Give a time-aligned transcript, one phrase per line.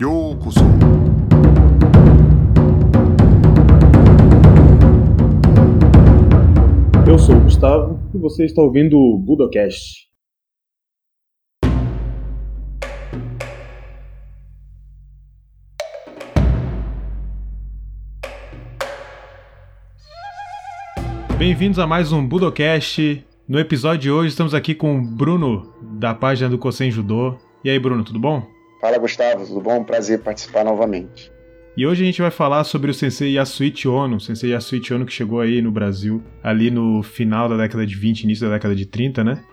[0.00, 0.60] ようこそ
[7.06, 10.08] Eu sou o Gustavo e você está ouvindo o Budocast.
[21.38, 23.24] Bem-vindos a mais um Budocast.
[23.46, 27.36] No episódio de hoje estamos aqui com o Bruno, da página do Kosen Judô.
[27.62, 28.54] E aí, Bruno, tudo bom?
[28.79, 29.83] Fala, Gustavo, tudo bom?
[29.83, 31.31] Prazer participar novamente.
[31.75, 35.13] E hoje a gente vai falar sobre o sensei Yasuichi Ono, sensei Yasuichi Ono que
[35.13, 38.85] chegou aí no Brasil ali no final da década de 20, início da década de
[38.85, 39.43] 30, né?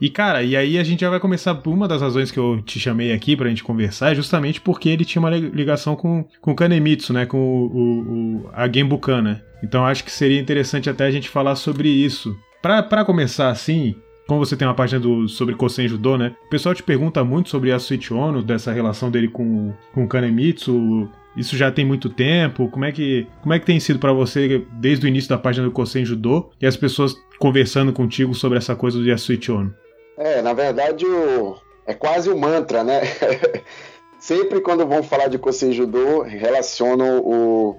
[0.00, 2.62] E cara, e aí a gente já vai começar por uma das razões que eu
[2.62, 6.52] te chamei aqui pra gente conversar, é justamente porque ele tinha uma ligação com, com
[6.52, 7.26] o Kanemitsu, né?
[7.26, 9.42] Com o, o a Genbukan, né?
[9.62, 12.36] Então acho que seria interessante até a gente falar sobre isso.
[12.62, 13.96] Pra, pra começar assim,
[14.28, 16.36] como você tem uma página do, sobre Kosen Judô, né?
[16.46, 21.56] O pessoal te pergunta muito sobre Yasuichi Ono, dessa relação dele com, com Kanemitsu, isso
[21.56, 22.68] já tem muito tempo?
[22.68, 25.66] Como é que, como é que tem sido para você desde o início da página
[25.66, 29.74] do Kosen Judô e as pessoas conversando contigo sobre essa coisa do Yasuichi Ono?
[30.18, 31.56] É, na verdade, o...
[31.86, 33.00] é quase o um mantra, né?
[34.20, 37.76] Sempre quando vão falar de Kosen Judô, relacionam o,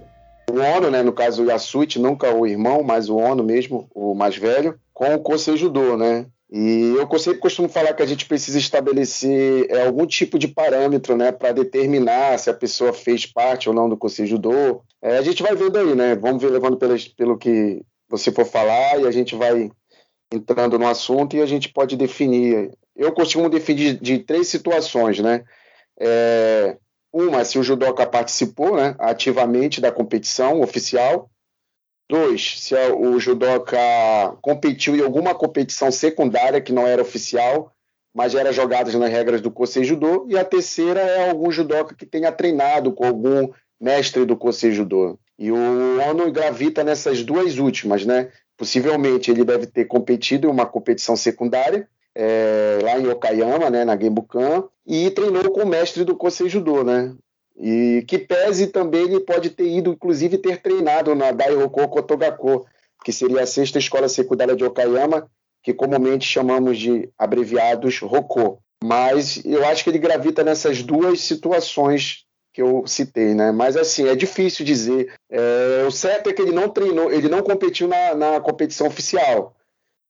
[0.50, 1.04] o Ono, né?
[1.04, 5.14] No caso, o Yasuichi, nunca o irmão, mas o Ono mesmo, o mais velho, com
[5.14, 6.26] o Kosen Judô, né?
[6.52, 11.16] E eu sempre costumo falar que a gente precisa estabelecer é, algum tipo de parâmetro
[11.16, 14.82] né, para determinar se a pessoa fez parte ou não do Conselho Judô.
[15.00, 16.16] É, a gente vai vendo aí, né?
[16.16, 19.70] Vamos ver levando pelo, pelo que você for falar e a gente vai
[20.34, 22.72] entrando no assunto e a gente pode definir.
[22.96, 25.44] Eu costumo definir de, de três situações, né?
[26.00, 26.78] É,
[27.14, 31.30] uma, se o judoca participou né, ativamente da competição oficial.
[32.10, 33.78] Dois, se o judoca
[34.42, 37.72] competiu em alguma competição secundária que não era oficial,
[38.14, 40.26] mas era jogada nas regras do Kosei Judô.
[40.28, 45.20] E a terceira é algum judoca que tenha treinado com algum mestre do Kosei Judô.
[45.38, 48.32] E o Ono gravita nessas duas últimas, né?
[48.58, 53.98] Possivelmente ele deve ter competido em uma competição secundária, é, lá em Okayama, né, na
[53.98, 57.16] Genbukan, e treinou com o mestre do Kosei Judô, né?
[57.60, 62.66] E que pese também ele pode ter ido, inclusive, ter treinado na Daihoko Kotogako,
[63.04, 65.30] que seria a sexta escola secundária de Okayama,
[65.62, 68.62] que comumente chamamos de abreviados Roko.
[68.82, 73.52] Mas eu acho que ele gravita nessas duas situações que eu citei, né?
[73.52, 75.14] Mas assim, é difícil dizer.
[75.30, 79.56] É, o certo é que ele não treinou, ele não competiu na, na competição oficial.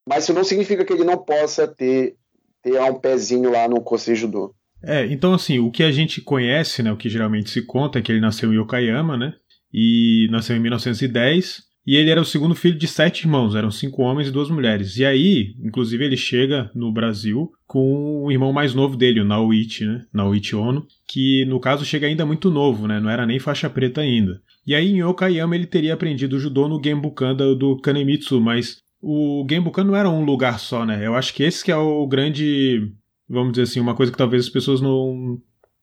[0.08, 2.16] Mas isso não significa que ele não possa ter,
[2.62, 4.54] ter um pezinho lá no Kosei Judô.
[4.84, 8.02] É, então assim, o que a gente conhece, né, o que geralmente se conta é
[8.02, 9.34] que ele nasceu em Okayama, né,
[9.74, 14.04] e nasceu em 1910, e ele era o segundo filho de sete irmãos, eram cinco
[14.04, 14.98] homens e duas mulheres.
[14.98, 19.86] E aí, inclusive, ele chega no Brasil com o irmão mais novo dele, o Naoichi,
[19.86, 23.70] né, Naoichi Ono, que no caso chega ainda muito novo, né, não era nem faixa
[23.70, 24.40] preta ainda.
[24.66, 29.84] E aí em Okayama ele teria aprendido judô no Genbukan do, Kanemitsu, mas o Genbukan
[29.84, 31.06] não era um lugar só, né?
[31.06, 32.92] Eu acho que esse que é o grande
[33.30, 35.40] vamos dizer assim, uma coisa que talvez as pessoas não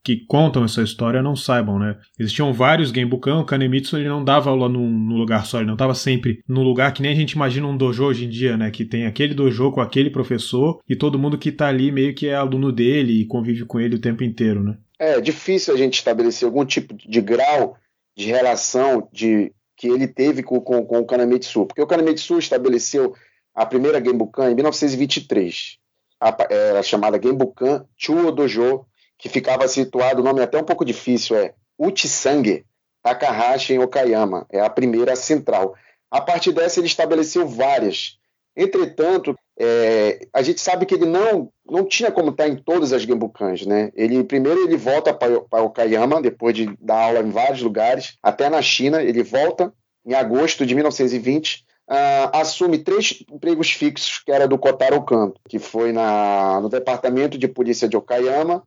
[0.06, 1.98] que contam essa história não saibam, né?
[2.16, 5.74] Existiam vários Genbukan, o Kanemitsu ele não dava aula num, num lugar só, ele não
[5.74, 8.70] estava sempre num lugar que nem a gente imagina um dojo hoje em dia, né?
[8.70, 12.28] Que tem aquele dojo com aquele professor e todo mundo que está ali meio que
[12.28, 14.78] é aluno dele e convive com ele o tempo inteiro, né?
[14.96, 17.76] É difícil a gente estabelecer algum tipo de grau
[18.16, 23.12] de relação de que ele teve com, com, com o Kanemitsu, porque o Kanemitsu estabeleceu
[23.52, 25.78] a primeira Genbukan em 1923
[26.21, 28.87] era chamada Genbukan Chuo Dojo,
[29.19, 32.65] que ficava situado, o nome é até um pouco difícil, é Uchisange
[33.03, 35.75] Takahashi em Okayama, é a primeira central.
[36.10, 38.19] A partir dessa ele estabeleceu várias.
[38.56, 43.03] Entretanto, é, a gente sabe que ele não, não tinha como estar em todas as
[43.03, 43.93] Genbukans, né?
[43.94, 48.60] Ele primeiro ele volta para Okayama depois de dar aula em vários lugares, até na
[48.60, 49.72] China, ele volta
[50.04, 55.58] em agosto de 1920 uh, assume três empregos fixos, que era do Kotaro Kanto, que
[55.58, 58.62] foi na, no Departamento de Polícia de Okayama,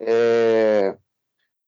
[0.00, 0.96] é,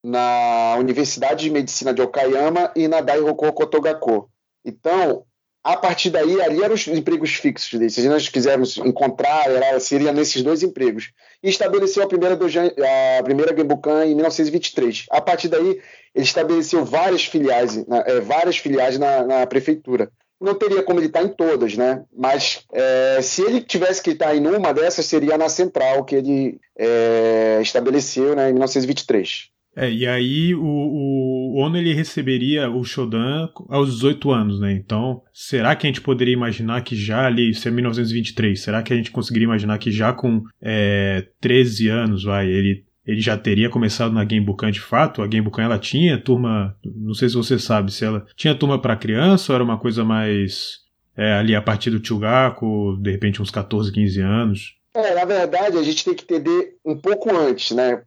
[0.03, 4.29] na Universidade de Medicina de Okayama e na Daihoko Kotogako.
[4.65, 5.25] Então,
[5.63, 7.93] a partir daí, ali eram os empregos fixos.
[7.93, 11.13] Se nós quisermos encontrar, era, seria nesses dois empregos.
[11.43, 12.71] E estabeleceu a primeira, Dojan,
[13.19, 15.07] a primeira Genbukan em 1923.
[15.11, 15.81] A partir daí,
[16.15, 20.11] ele estabeleceu várias filiais, é, várias filiais na, na prefeitura
[20.45, 22.05] não teria como ele estar em todas, né?
[22.17, 26.59] Mas é, se ele tivesse que estar em uma dessas, seria na central que ele
[26.79, 29.55] é, estabeleceu né, em 1923.
[29.77, 34.73] É, e aí o, o Ono ele receberia o Shodan aos 18 anos, né?
[34.73, 38.93] Então, será que a gente poderia imaginar que já ali, isso é 1923, será que
[38.93, 43.69] a gente conseguiria imaginar que já com é, 13 anos, vai, ele ele já teria
[43.69, 45.23] começado na Genbukan de fato.
[45.23, 48.97] A Genbukan ela tinha turma, não sei se você sabe, se ela tinha turma para
[48.97, 50.79] criança ou era uma coisa mais
[51.17, 54.75] é, ali a partir do Chugaku, de repente uns 14, 15 anos.
[54.95, 58.03] É, na verdade, a gente tem que entender um pouco antes, né?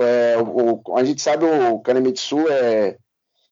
[0.00, 2.96] É, o, a gente sabe o Kanemitsu é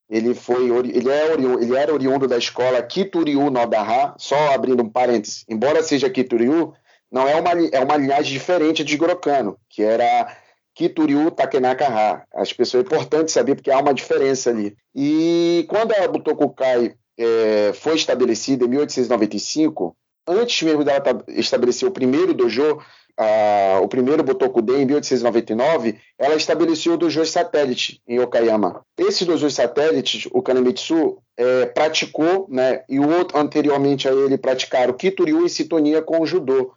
[0.09, 4.89] ele foi ele é ele era oriundo da escola Kituryu no Daha, só abrindo um
[4.89, 5.45] parênteses.
[5.49, 6.73] Embora seja Kituryu,
[7.11, 10.29] não é uma é uma linhagem diferente de Gorokano, que era
[10.77, 12.25] Kituryu Takenaka-ha.
[12.35, 14.77] As pessoas é importante saber porque há uma diferença ali.
[14.95, 19.97] E quando a Butokukai é, foi estabelecida em 1895,
[20.29, 22.79] antes mesmo dela estabelecer o primeiro dojo,
[23.17, 28.83] a, o primeiro Botokuden, em 1899, ela estabeleceu o dojo satélite em Okayama.
[28.99, 34.93] Esses dojos satélites, o Kanemitsu é, praticou, né, e o outro anteriormente a ele praticaram
[34.93, 36.75] Kituryu em sintonia com o judô.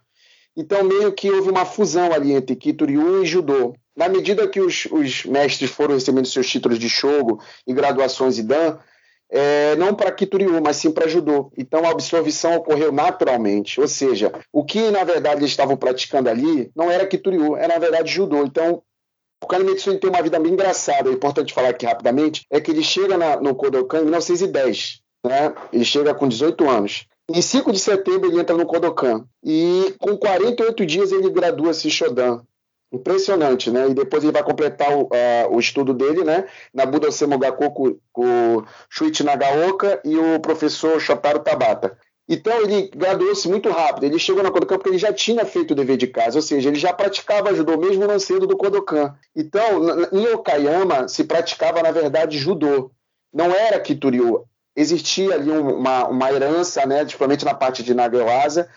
[0.56, 3.74] Então, meio que houve uma fusão ali entre Kituryu e judô.
[4.00, 8.42] Na medida que os, os mestres foram recebendo seus títulos de shogo e graduações e
[8.42, 8.78] dan,
[9.30, 11.52] é, não para Kituryu, mas sim para judô.
[11.54, 13.78] Então a absorção ocorreu naturalmente.
[13.78, 17.78] Ou seja, o que na verdade eles estavam praticando ali não era Kituryu, era na
[17.78, 18.42] verdade judô.
[18.42, 18.82] Então
[19.44, 22.82] o Kanemitsu tem uma vida bem engraçada, é importante falar aqui rapidamente, é que ele
[22.82, 25.52] chega na, no Kodokan em 1910, né?
[25.70, 27.06] ele chega com 18 anos.
[27.30, 32.40] Em 5 de setembro ele entra no Kodokan e com 48 dias ele gradua-se Shodan.
[32.92, 33.88] Impressionante, né?
[33.88, 36.46] E depois ele vai completar o, uh, o estudo dele, né?
[36.74, 41.96] Na Budose Mogaku com, Shuichi Nagaoka e o professor Shotaro Tabata.
[42.28, 44.04] Então ele graduou-se muito rápido.
[44.04, 46.68] Ele chegou na Kodokan porque ele já tinha feito o dever de casa, ou seja,
[46.68, 49.16] ele já praticava judô mesmo não sendo do Kodokan.
[49.34, 52.92] Então, em Okayama se praticava na verdade judô.
[53.32, 54.44] Não era Kituryu.
[54.76, 58.68] Existia ali uma, uma herança, né, principalmente na parte de Nagaoasa,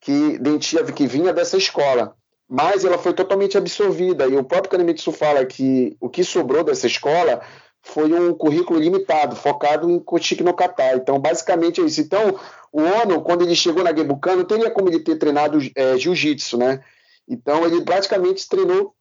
[0.00, 2.16] que dentia que vinha dessa escola
[2.50, 4.26] mas ela foi totalmente absorvida.
[4.26, 7.40] E o próprio Kanemitsu fala que o que sobrou dessa escola
[7.80, 10.96] foi um currículo limitado, focado em Koshiki no Kata.
[10.96, 12.00] Então, basicamente é isso.
[12.00, 12.36] Então,
[12.72, 16.58] o Ono, quando ele chegou na Gebukan, não teria como ele ter treinado é, jiu-jitsu,
[16.58, 16.80] né?
[17.28, 18.92] Então, ele praticamente treinou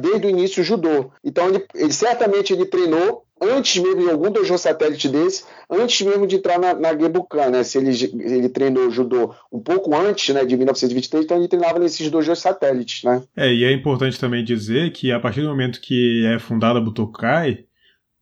[0.00, 1.10] desde o início judô.
[1.24, 6.26] Então, ele, ele certamente ele treinou antes mesmo, em algum dojo satélite desse, antes mesmo
[6.26, 7.62] de entrar na, na Gebukan, né?
[7.64, 12.08] Se ele, ele treinou judô um pouco antes, né, de 1923, então ele treinava nesses
[12.10, 13.22] dojos satélites, né?
[13.36, 16.82] É, e é importante também dizer que a partir do momento que é fundada a
[16.82, 17.64] Butokai,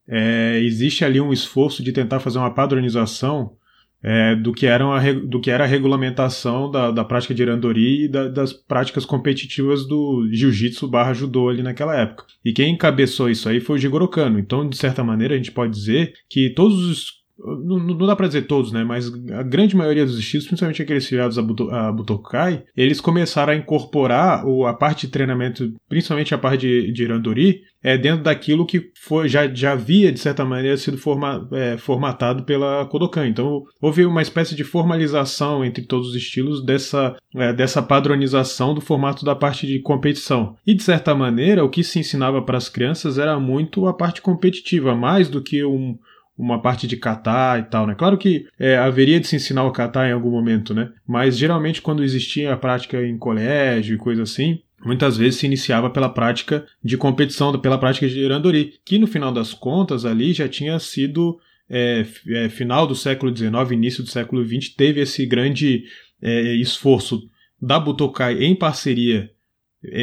[0.08, 3.56] é, existe ali um esforço de tentar fazer uma padronização
[4.02, 8.04] é, do, que era uma, do que era a regulamentação da, da prática de Irandori
[8.04, 12.24] e da, das práticas competitivas do jiu-jitsu barra judô ali naquela época.
[12.44, 14.38] E quem encabeçou isso aí foi o Jigoro Kano.
[14.38, 18.26] Então, de certa maneira, a gente pode dizer que todos os não, não, dá para
[18.26, 18.84] dizer todos, né?
[18.84, 23.52] Mas a grande maioria dos estilos, principalmente aqueles filiados a, Buto, a Butokai, eles começaram
[23.52, 28.22] a incorporar o, a parte de treinamento, principalmente a parte de, de Irandori, é dentro
[28.22, 33.26] daquilo que foi, já, já havia, de certa maneira, sido forma, é, formatado pela Kodokan.
[33.26, 38.80] Então, houve uma espécie de formalização entre todos os estilos dessa, é, dessa padronização do
[38.82, 40.56] formato da parte de competição.
[40.66, 44.20] E, de certa maneira, o que se ensinava para as crianças era muito a parte
[44.20, 45.96] competitiva, mais do que um,
[46.40, 47.94] uma parte de kata e tal, né?
[47.94, 50.90] Claro que é, haveria de se ensinar o kata em algum momento, né?
[51.06, 55.90] Mas geralmente quando existia a prática em colégio e coisa assim, muitas vezes se iniciava
[55.90, 60.48] pela prática de competição, pela prática de randori, que no final das contas ali já
[60.48, 61.38] tinha sido
[61.68, 65.84] é, é, final do século XIX, início do século XX, teve esse grande
[66.22, 67.22] é, esforço
[67.60, 69.30] da Butokai em parceria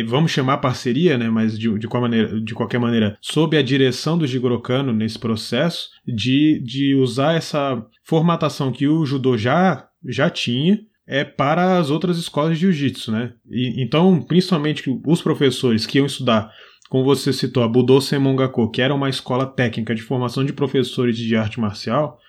[0.08, 4.18] vamos chamar parceria, né, mas de, de, qual maneira, de qualquer maneira, sob a direção
[4.18, 10.30] do Jigoro Kano nesse processo, de, de usar essa formatação que o judô já, já
[10.30, 13.34] tinha é para as outras escolas de jiu-jitsu, né?
[13.50, 16.52] E, então, principalmente os professores que iam estudar,
[16.90, 21.18] como você citou, a Budo Senmongako, que era uma escola técnica de formação de professores
[21.18, 22.20] de arte marcial,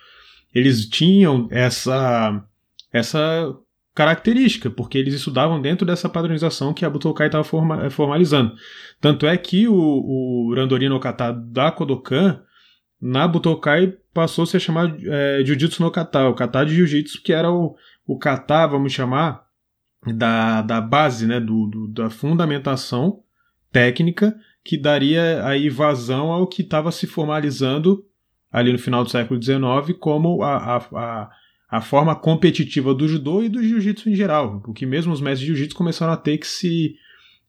[0.53, 2.43] eles tinham essa
[2.91, 3.53] essa
[3.93, 8.53] característica, porque eles estudavam dentro dessa padronização que a Butokai estava forma, eh, formalizando.
[9.01, 12.41] Tanto é que o, o Randori no Kata da Kodokan,
[13.01, 17.33] na Butokai, passou a se chamar é, Jiu-Jitsu no Kata, o Kata de Jiu-Jitsu, que
[17.33, 19.45] era o, o Kata, vamos chamar,
[20.15, 23.21] da, da base, né, do, do da fundamentação
[23.71, 28.05] técnica que daria aí vazão ao que estava se formalizando
[28.51, 31.29] ali no final do século XIX como a, a, a
[31.69, 35.47] a forma competitiva do judô e do jiu-jitsu em geral, porque mesmo os mestres de
[35.47, 36.95] jiu-jitsu começaram a ter que se,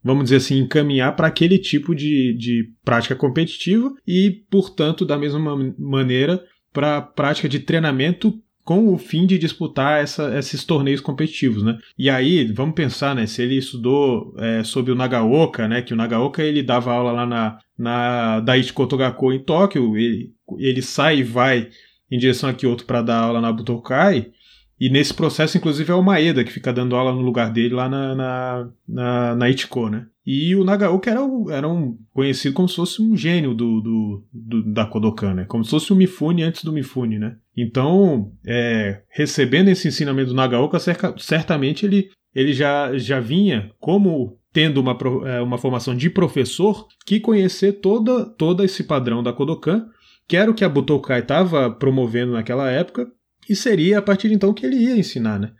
[0.04, 5.56] vamos dizer assim, encaminhar para aquele tipo de, de prática competitiva e, portanto, da mesma
[5.78, 11.78] maneira, para prática de treinamento com o fim de disputar essa, esses torneios competitivos, né?
[11.98, 13.26] E aí, vamos pensar, né?
[13.26, 15.82] Se ele estudou é, sobre o Nagaoka, né?
[15.82, 20.82] Que o Nagaoka ele dava aula lá na, na Daiichi Kotogaku em Tóquio, ele, ele
[20.82, 21.68] sai e vai
[22.11, 24.33] em direção a Kyoto para dar aula na Butokai,
[24.81, 27.87] e nesse processo, inclusive, é o Maeda que fica dando aula no lugar dele lá
[27.87, 30.07] na, na, na, na Ichiko, né?
[30.25, 34.73] E o Nagaoka era, era um, conhecido como se fosse um gênio do, do, do,
[34.73, 35.45] da Kodokan, né?
[35.45, 37.37] Como se fosse o Mifune antes do Mifune, né?
[37.55, 40.79] Então, é, recebendo esse ensinamento do Nagaoka,
[41.19, 47.21] certamente ele, ele já, já vinha como tendo uma, é, uma formação de professor que
[47.21, 49.87] conhecer toda, todo esse padrão da Kodokan,
[50.30, 53.04] que era o que a Butokai estava promovendo naquela época,
[53.49, 55.50] e seria a partir de então que ele ia ensinar, né?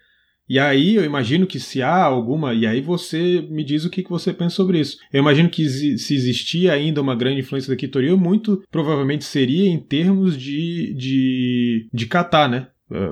[0.48, 4.04] E aí eu imagino que se há alguma, e aí você me diz o que,
[4.08, 4.96] você pensa sobre isso.
[5.12, 9.80] Eu imagino que se existia ainda uma grande influência da Kitoriu, muito provavelmente seria em
[9.80, 12.68] termos de, de, de kata, né?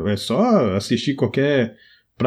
[0.06, 1.74] É só assistir qualquer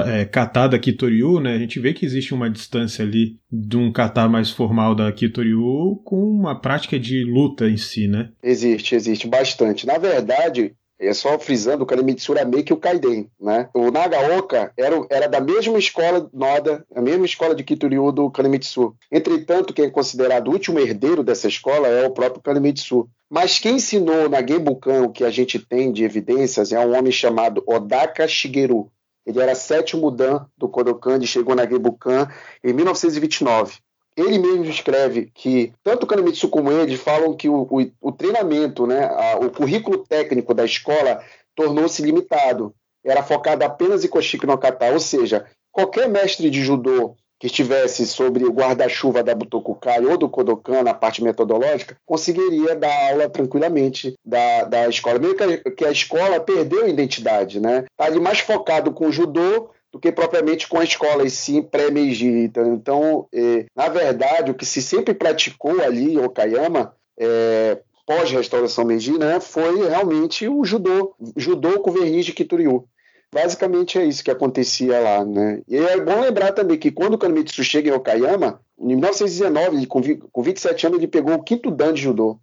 [0.05, 1.55] é, kata da Kitoriu, né?
[1.55, 6.01] A gente vê que existe uma distância ali de um kata mais formal da Kitoriu
[6.03, 8.29] com uma prática de luta em si, né?
[8.43, 9.85] Existe, existe bastante.
[9.85, 13.67] Na verdade, é só frisando, o Kanemitsu era meio que o Kaiden, né?
[13.73, 18.95] O Nagaoka era, era da mesma escola Noda, a mesma escola de Kitoryu do Kanemitsu.
[19.11, 23.09] Entretanto, quem é considerado o último herdeiro dessa escola é o próprio Kanemitsu.
[23.27, 27.11] Mas quem ensinou na Genbukan o que a gente tem de evidências é um homem
[27.11, 28.91] chamado Odaka Shigeru.
[29.25, 32.27] Ele era sétimo dan do Kodokan e chegou na Genbukan
[32.63, 33.77] em 1929.
[34.17, 38.85] Ele mesmo escreve que tanto o Kanemitsu como ele falam que o, o, o treinamento,
[38.85, 41.23] né, a, o currículo técnico da escola
[41.55, 42.73] tornou-se limitado.
[43.03, 48.05] Era focado apenas em Koshiki no Kata, ou seja, qualquer mestre de judô que estivesse
[48.05, 54.13] sobre o guarda-chuva da Butokukai ou do Kodokan na parte metodológica, conseguiria dar aula tranquilamente
[54.23, 55.17] da, da escola.
[55.17, 57.85] Mesmo que a, que a escola perdeu a identidade, né?
[57.91, 61.63] Está ali mais focado com o judô do que propriamente com a escola, e sim
[61.63, 62.51] pré-Meiji.
[62.55, 69.17] Então, é, na verdade, o que se sempre praticou ali em Okayama, é, pós-restauração Meiji,
[69.17, 72.85] né, foi realmente o judô, judô com verniz de Kituryu.
[73.33, 75.61] Basicamente é isso que acontecia lá, né?
[75.67, 80.41] E é bom lembrar também que quando o Kanemitsu chega em Okayama, em 1919, com
[80.41, 82.39] 27 anos, ele pegou o quinto dan de judô.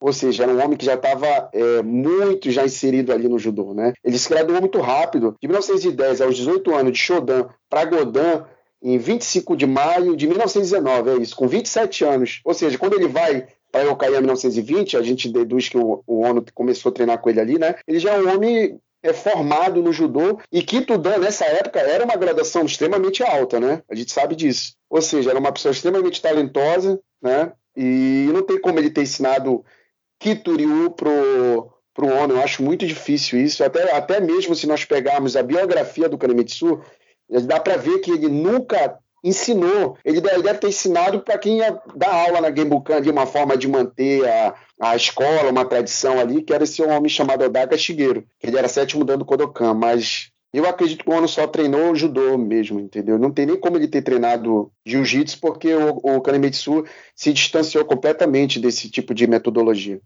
[0.00, 3.74] Ou seja, era um homem que já estava é, muito já inserido ali no judô,
[3.74, 3.92] né?
[4.04, 5.34] Ele se graduou muito rápido.
[5.42, 8.44] De 1910 aos 18 anos, de Shodan para Godan,
[8.80, 12.40] em 25 de maio de 1919, é isso, com 27 anos.
[12.44, 16.20] Ou seja, quando ele vai para Yokai em 1920, a gente deduz que o, o
[16.20, 17.74] Ono começou a treinar com ele ali, né?
[17.86, 22.16] Ele já é um homem é formado no judô e Kitudan nessa época era uma
[22.16, 23.82] graduação extremamente alta, né?
[23.88, 24.74] A gente sabe disso.
[24.90, 27.52] Ou seja, era uma pessoa extremamente talentosa, né?
[27.76, 29.64] E não tem como ele ter ensinado
[30.18, 32.34] Kituryu pro para o Ono.
[32.34, 33.64] Eu acho muito difícil isso.
[33.64, 36.80] Até, até mesmo se nós pegarmos a biografia do Kanemitsu,
[37.44, 39.96] dá para ver que ele nunca ensinou.
[40.04, 43.68] Ele deve ter ensinado para quem ia dar aula na Genbukan de uma forma de
[43.68, 48.46] manter a, a escola, uma tradição ali, que era esse homem chamado Odaka Shigeru, que
[48.46, 52.80] ele era sétimo dando Kodokan, mas eu acredito que o Ono só treinou judô mesmo,
[52.80, 53.18] entendeu?
[53.18, 56.84] Não tem nem como ele ter treinado jiu-jitsu, porque o, o Kanemitsu
[57.14, 60.00] se distanciou completamente desse tipo de metodologia.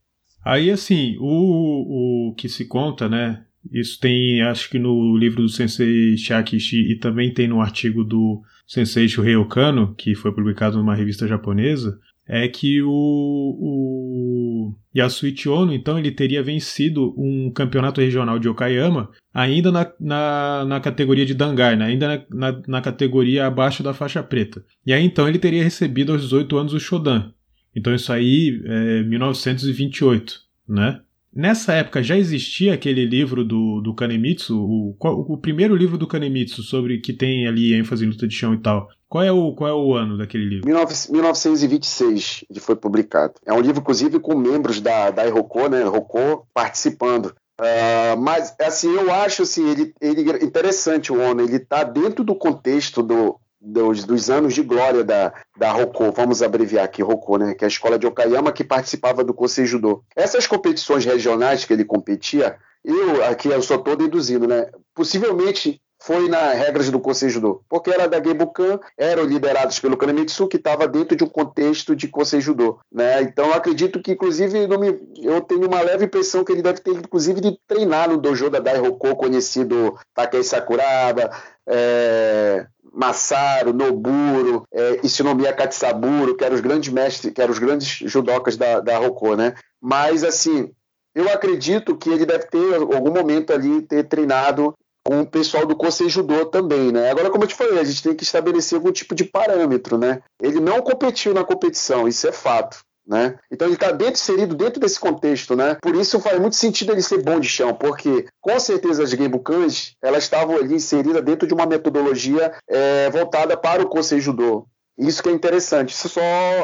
[0.44, 3.44] Aí, assim, o, o que se conta, né?
[3.70, 8.42] Isso tem, acho que no livro do Sensei Shakishi e também tem no artigo do
[8.66, 15.72] Sensei Shuhei Okano, que foi publicado numa revista japonesa, é que o, o Yasuichi Ono,
[15.72, 21.34] então, ele teria vencido um campeonato regional de Okayama ainda na, na, na categoria de
[21.34, 21.86] Dangai, né?
[21.86, 24.64] ainda na, na, na, categoria abaixo da faixa preta.
[24.86, 27.32] E aí, então, ele teria recebido aos 18 anos o Shodan.
[27.74, 31.00] Então, isso aí é 1928, né?
[31.34, 36.62] Nessa época já existia aquele livro do, do Kanemitsu, o, o, primeiro livro do Kanemitsu,
[36.62, 38.88] sobre que tem ali ênfase em luta de chão e tal.
[39.08, 40.66] Qual é o, qual é o ano daquele livro?
[40.66, 43.34] 1926 ele foi publicado.
[43.46, 47.34] É um livro, inclusive, com membros da, da Iroko, né, Iroko participando.
[47.60, 52.34] Uh, mas, assim, eu acho assim, ele, ele interessante o Ono, ele está dentro do
[52.34, 57.54] contexto do, dos, dos, anos de glória da, da Rokô, vamos abreviar aqui Rokô, né,
[57.54, 60.02] que é a escola de Okayama que participava do Kosei Judô.
[60.16, 66.28] Essas competições regionais que ele competia, eu aqui eu só estou deduzindo, né, possivelmente foi
[66.28, 70.88] nas regras do Kosei Judô, porque era da Gebukan, eram liderados pelo Kanemitsu, que estava
[70.88, 73.22] dentro de um contexto de Kosei Judô, né?
[73.22, 77.40] Então acredito que, inclusive, me, eu tenho uma leve impressão que ele deve ter, inclusive,
[77.40, 78.80] de treinar no dojo da Dai
[79.16, 81.30] conhecido Takei Sakuraba,
[81.68, 87.88] é, Masaru, Noburo, é, Ishinomiya Katsaburo, que eram os grandes mestres, que eram os grandes
[88.10, 88.98] judocas da, da
[89.36, 89.54] né?
[89.80, 90.72] Mas, assim,
[91.14, 95.66] eu acredito que ele deve ter, em algum momento ali, ter treinado com o pessoal
[95.66, 97.10] do Kosei Judô também, né?
[97.10, 100.20] Agora, como eu te falei, a gente tem que estabelecer algum tipo de parâmetro, né?
[100.40, 102.78] Ele não competiu na competição, isso é fato.
[103.04, 103.34] Né?
[103.50, 105.76] Então ele está dentro, inserido dentro desse contexto, né?
[105.82, 109.94] Por isso faz muito sentido ele ser bom de chão, porque com certeza as Genbukans
[110.00, 114.68] elas estavam ali inseridas dentro de uma metodologia é, voltada para o Kosei Judô.
[114.96, 116.20] Isso que é interessante, isso só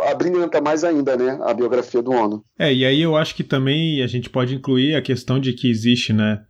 [0.08, 2.44] abrilhanta mais ainda, né, a biografia do Ono.
[2.56, 5.68] É, e aí eu acho que também a gente pode incluir a questão de que
[5.68, 6.40] existe, né,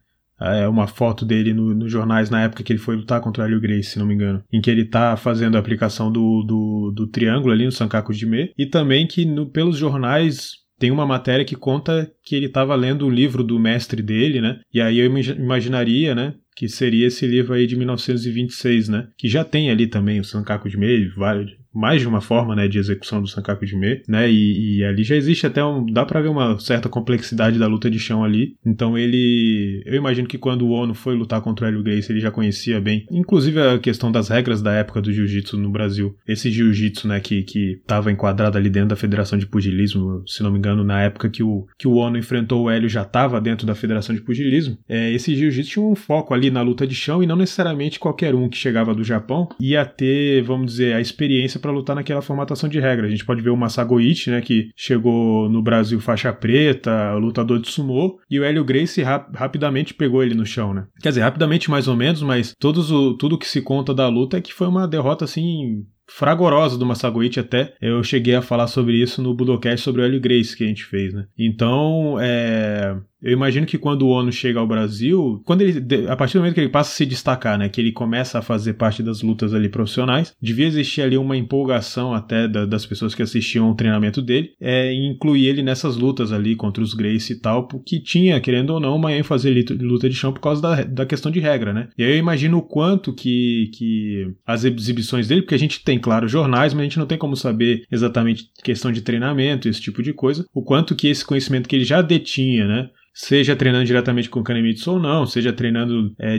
[0.41, 3.47] é uma foto dele nos no jornais na época que ele foi lutar contra o
[3.47, 6.93] Hélio Grace, se não me engano, em que ele tá fazendo a aplicação do, do,
[6.95, 11.45] do triângulo ali no Sankaku Jime, e também que no, pelos jornais tem uma matéria
[11.45, 14.61] que conta que ele estava lendo o livro do mestre dele, né?
[14.73, 19.09] E aí eu imaginaria, né, que seria esse livro aí de 1926, né?
[19.17, 22.79] Que já tem ali também o Sankaku Jime, vários, mais de uma forma né, de
[22.79, 24.29] execução do Sankaku Jime, né?
[24.31, 25.87] E, e, ali já existe até um.
[25.87, 28.57] dá para ver uma certa complexidade da luta de chão ali.
[28.67, 29.83] Então ele.
[29.87, 32.81] Eu imagino que quando o Ono foi lutar contra o Hélio Grace, ele já conhecia
[32.81, 33.07] bem.
[33.11, 36.17] Inclusive a questão das regras da época do jiu-jitsu no Brasil.
[36.27, 40.51] Esse jiu-jitsu, né, que, que tava enquadrado ali dentro da Federação de Pugilismo, se não
[40.51, 43.67] me engano, na época que o, que o Ono enfrentou o Hélio já tava dentro
[43.67, 44.77] da Federação de Pugilismo.
[44.89, 48.35] É, esse jiu-jitsu tinha um foco ali na luta de chão e não necessariamente qualquer
[48.35, 52.69] um que chegava do Japão ia ter, vamos dizer, a experiência para lutar naquela formatação
[52.69, 53.07] de regra.
[53.07, 57.71] A gente pode ver o Masagoichi, né, que chegou no Brasil faixa preta, lutador de
[57.71, 60.87] sumô, e o Hélio Gracie rap rapidamente pegou ele no chão, né?
[61.01, 64.39] Quer dizer, rapidamente mais ou menos, mas todos o, tudo que se conta da luta
[64.39, 67.75] é que foi uma derrota assim fragorosa do Masagoichi até.
[67.81, 70.85] Eu cheguei a falar sobre isso no Budocast sobre o Hélio Grace que a gente
[70.85, 71.27] fez, né?
[71.39, 72.97] Então, é...
[73.21, 76.55] Eu imagino que quando o Ono chega ao Brasil, quando ele, a partir do momento
[76.55, 79.53] que ele passa a se destacar, né, que ele começa a fazer parte das lutas
[79.53, 84.23] ali profissionais, devia existir ali uma empolgação até da, das pessoas que assistiam o treinamento
[84.23, 88.71] dele, é, incluir ele nessas lutas ali contra os Grace e tal, porque tinha, querendo
[88.71, 91.73] ou não, uma ênfase ali luta de chão por causa da, da questão de regra,
[91.73, 91.89] né?
[91.99, 95.98] E aí eu imagino o quanto que, que as exibições dele, porque a gente tem,
[95.99, 100.03] claro, jornais, mas a gente não tem como saber exatamente questão de treinamento, esse tipo
[100.03, 102.91] de coisa, o quanto que esse conhecimento que ele já detinha, né?
[103.19, 106.39] Seja treinando diretamente com o Kanemitsu ou não, seja treinando é,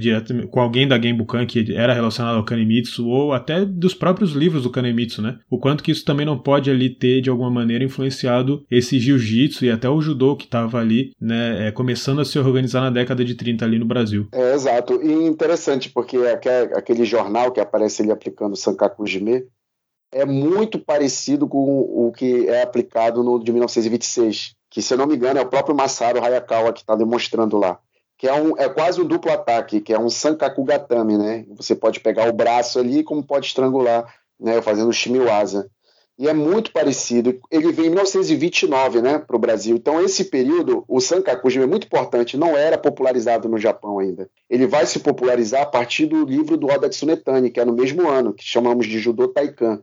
[0.50, 4.70] com alguém da Genbukan que era relacionado ao Kanemitsu ou até dos próprios livros do
[4.70, 5.40] Kanemitsu, né?
[5.50, 9.66] O quanto que isso também não pode ali ter de alguma maneira influenciado esse jiu-jitsu
[9.66, 13.26] e até o judô que estava ali, né, é, começando a se organizar na década
[13.26, 14.28] de 30 ali no Brasil.
[14.32, 15.02] É, exato.
[15.04, 16.18] E interessante porque
[16.74, 19.44] aquele jornal que aparece ele aplicando Sankaku Jime
[20.12, 25.08] é muito parecido com o que é aplicado no de 1926 que se eu não
[25.08, 27.80] me engano é o próprio Masaru Hayakawa que está demonstrando lá,
[28.18, 31.46] que é, um, é quase um duplo ataque, que é um Sankaku Gatame, né?
[31.56, 34.62] Você pode pegar o braço ali como pode estrangular, né?
[34.62, 35.70] Fazendo Shimiwaza.
[36.18, 37.40] E é muito parecido.
[37.50, 39.74] Ele veio em 1929, né, para o Brasil.
[39.78, 42.36] Então esse período, o Sankaku é muito importante.
[42.36, 44.30] Não era popularizado no Japão ainda.
[44.50, 48.06] Ele vai se popularizar a partir do livro do Oda Tsunetani, que é no mesmo
[48.10, 49.82] ano, que chamamos de Judô Taikan.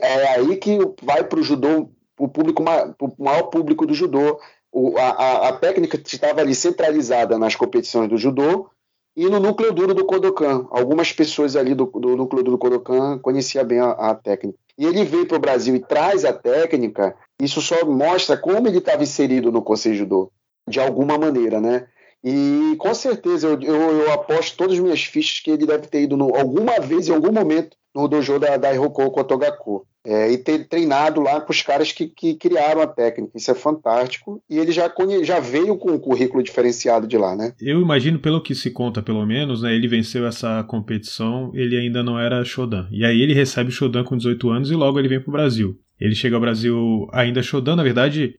[0.00, 2.62] É aí que vai para o judô o público,
[3.00, 4.40] o maior público do judô.
[4.70, 8.68] O, a, a, técnica estava ali centralizada nas competições do judô
[9.16, 10.66] e no núcleo duro do Kodokan.
[10.70, 14.58] Algumas pessoas ali do, do núcleo duro do Kodokan conheciam bem a, a técnica.
[14.76, 18.78] E ele veio para o Brasil e traz a técnica, isso só mostra como ele
[18.78, 20.30] estava inserido no Conselho Judô,
[20.68, 21.88] de alguma maneira, né?
[22.22, 26.02] E com certeza eu, eu, eu, aposto todas as minhas fichas que ele deve ter
[26.02, 29.84] ido no, alguma vez, em algum momento, no dojo da, da Hiroko Kotogaku.
[30.06, 33.36] É, e ter treinado lá com os caras que, que, criaram a técnica.
[33.36, 34.42] Isso é fantástico.
[34.48, 37.52] E ele já, conhe, já veio com um currículo diferenciado de lá, né?
[37.60, 39.74] Eu imagino, pelo que se conta, pelo menos, né?
[39.74, 42.88] Ele venceu essa competição, ele ainda não era Shodan.
[42.90, 45.76] E aí ele recebe o Shodan com 18 anos e logo ele vem pro Brasil.
[46.00, 48.34] Ele chega ao Brasil ainda Shodan, na verdade,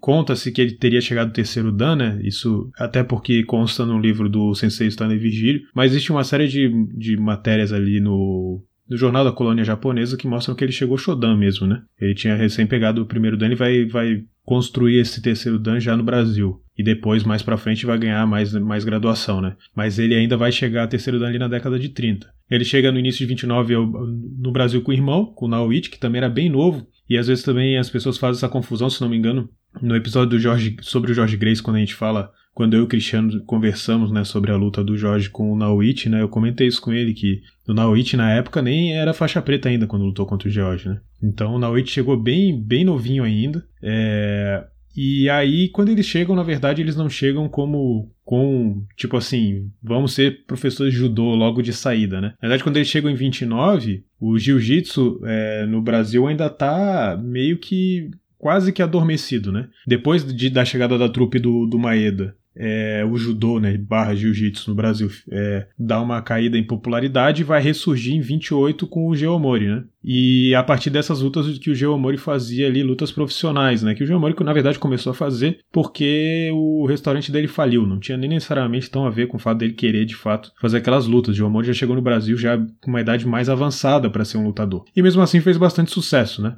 [0.00, 2.20] conta-se que ele teria chegado terceiro Dan, né?
[2.22, 6.68] Isso até porque consta no livro do Sensei Stanley Vigílio, mas existe uma série de,
[6.92, 8.60] de matérias ali no
[8.94, 11.82] do jornal da colônia japonesa que mostram que ele chegou Shodan mesmo, né?
[12.00, 15.96] Ele tinha recém pegado o primeiro dan e vai, vai construir esse terceiro dan já
[15.96, 16.60] no Brasil.
[16.78, 19.56] E depois, mais pra frente, vai ganhar mais, mais graduação, né?
[19.74, 22.32] Mas ele ainda vai chegar a terceiro dan ali na década de 30.
[22.48, 25.98] Ele chega no início de 29 no Brasil com o irmão, com o Naoichi, que
[25.98, 26.86] também era bem novo.
[27.10, 29.48] E às vezes também as pessoas fazem essa confusão, se não me engano,
[29.82, 32.82] no episódio do Jorge, sobre o Jorge Grace, quando a gente fala quando eu e
[32.84, 36.68] o Cristiano conversamos né, sobre a luta do Jorge com o Naoichi, né, eu comentei
[36.68, 40.24] isso com ele, que o Naoichi na época nem era faixa preta ainda quando lutou
[40.24, 41.00] contra o George, né?
[41.20, 43.64] Então o Naoichi chegou bem, bem novinho ainda.
[43.82, 44.64] É...
[44.96, 50.14] E aí, quando eles chegam, na verdade, eles não chegam como com, tipo assim, vamos
[50.14, 52.28] ser professores de judô logo de saída, né?
[52.40, 57.58] Na verdade, quando eles chegam em 29, o jiu-jitsu é, no Brasil ainda tá meio
[57.58, 59.68] que quase que adormecido, né?
[59.84, 64.70] Depois de, da chegada da trupe do, do Maeda é, o judô, né, barra jiu-jitsu
[64.70, 69.16] no Brasil, é, dá uma caída em popularidade e vai ressurgir em 28 com o
[69.16, 69.84] Geomori, né?
[70.06, 73.94] E a partir dessas lutas que o Geomori fazia ali, lutas profissionais, né?
[73.94, 77.86] Que o Geomori, na verdade, começou a fazer porque o restaurante dele faliu.
[77.86, 80.78] Não tinha nem necessariamente tão a ver com o fato dele querer, de fato, fazer
[80.78, 81.34] aquelas lutas.
[81.34, 84.44] O Geomori já chegou no Brasil já com uma idade mais avançada para ser um
[84.44, 84.84] lutador.
[84.94, 86.56] E mesmo assim fez bastante sucesso, né?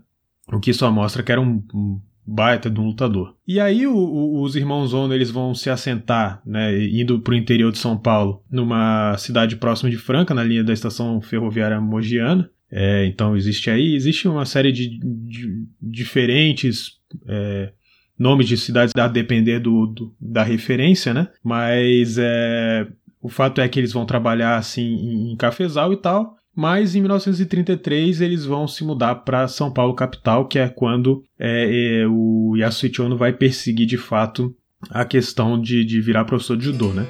[0.52, 3.34] O que só mostra que era um, um baita de um lutador.
[3.46, 7.36] E aí o, o, os irmãos Ono eles vão se assentar, né, indo para o
[7.36, 12.50] interior de São Paulo, numa cidade próxima de Franca, na linha da estação ferroviária Mogiana.
[12.70, 16.96] É, então existe aí, existe uma série de, de diferentes
[17.28, 17.72] é,
[18.18, 21.28] nomes de cidades a depender do, do, da referência, né?
[21.44, 22.86] Mas é,
[23.20, 26.36] o fato é que eles vão trabalhar assim em, em cafezal e tal.
[26.56, 32.00] Mas em 1933 eles vão se mudar para São Paulo capital, que é quando é,
[32.00, 34.56] é, o Yasuichi Ono vai perseguir de fato
[34.88, 37.06] a questão de, de virar professor de judô, né?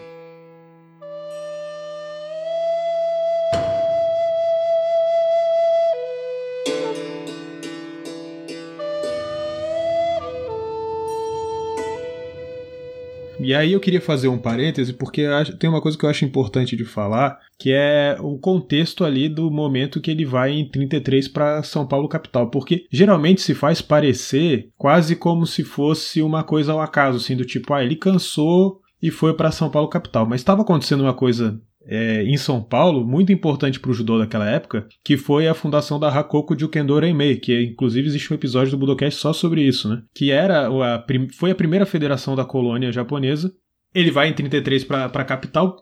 [13.47, 15.25] E aí eu queria fazer um parêntese, porque
[15.61, 19.49] tem uma coisa que eu acho importante de falar, que é o contexto ali do
[19.53, 24.71] momento que ele vai em 33 para São Paulo capital, porque geralmente se faz parecer
[24.77, 29.13] quase como se fosse uma coisa ao acaso, assim, do tipo, ah, ele cansou e
[29.13, 33.33] foi para São Paulo capital, mas estava acontecendo uma coisa é, em São Paulo, muito
[33.33, 37.63] importante para o judô daquela época, que foi a fundação da Hakoku Jukendo Reimei, que
[37.63, 40.03] inclusive existe um episódio do Budocast só sobre isso, né?
[40.15, 41.05] Que era a,
[41.39, 43.53] foi a primeira federação da colônia japonesa.
[43.95, 45.77] Ele vai em 33 para a capital,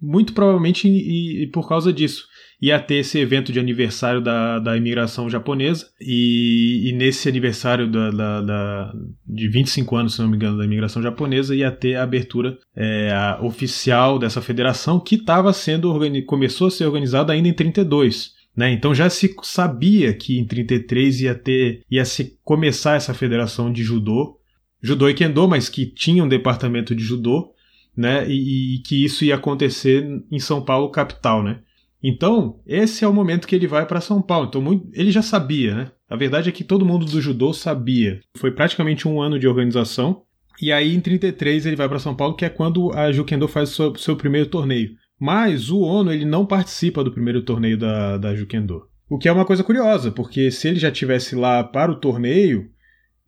[0.00, 2.29] muito provavelmente e, e por causa disso
[2.60, 8.10] ia ter esse evento de aniversário da, da imigração japonesa, e, e nesse aniversário da,
[8.10, 8.92] da, da,
[9.26, 13.10] de 25 anos, se não me engano, da imigração japonesa, ia ter a abertura é,
[13.12, 18.32] a oficial dessa federação, que estava sendo começou a ser organizada ainda em 32.
[18.56, 18.72] Né?
[18.72, 23.82] Então já se sabia que em 33 ia ter ia se começar essa federação de
[23.82, 24.38] judô,
[24.82, 27.52] judô e kendo, mas que tinha um departamento de judô,
[27.96, 28.28] né?
[28.28, 31.60] E, e que isso ia acontecer em São Paulo capital, né?
[32.02, 34.46] Então, esse é o momento que ele vai para São Paulo.
[34.48, 35.92] Então, muito, ele já sabia, né?
[36.08, 38.20] A verdade é que todo mundo do judô sabia.
[38.36, 40.22] Foi praticamente um ano de organização.
[40.60, 43.70] E aí, em 33, ele vai para São Paulo, que é quando a Jukendo faz
[43.70, 44.90] o seu, seu, primeiro torneio.
[45.18, 48.82] Mas o Ono ele não participa do primeiro torneio da, da Jukendo.
[49.08, 52.70] O que é uma coisa curiosa, porque se ele já tivesse lá para o torneio,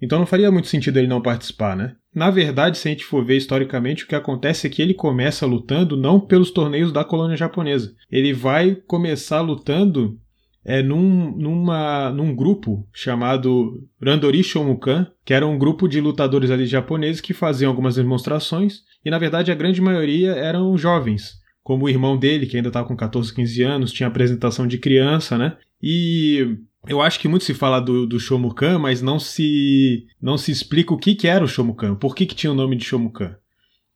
[0.01, 1.97] então não faria muito sentido ele não participar, né?
[2.15, 5.47] Na verdade, se a gente for ver historicamente, o que acontece é que ele começa
[5.47, 7.95] lutando não pelos torneios da colônia japonesa.
[8.11, 10.19] Ele vai começar lutando
[10.65, 16.67] é, num, numa, num grupo chamado Randori Shomukan, que era um grupo de lutadores ali
[16.67, 21.89] japoneses que faziam algumas demonstrações, e na verdade a grande maioria eram jovens, como o
[21.89, 25.57] irmão dele, que ainda estava com 14, 15 anos, tinha apresentação de criança, né?
[25.83, 30.51] E eu acho que muito se fala do, do Shomukan, mas não se não se
[30.51, 33.37] explica o que, que era o Shomukan, por que, que tinha o nome de Shomukan.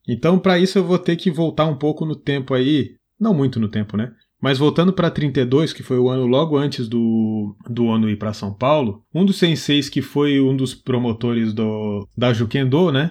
[0.09, 3.59] Então, para isso, eu vou ter que voltar um pouco no tempo aí, não muito
[3.59, 4.13] no tempo, né?
[4.41, 8.33] Mas voltando para 32, que foi o ano logo antes do, do Ono ir para
[8.33, 13.11] São Paulo, um dos senseis que foi um dos promotores do, da Jukendo, né?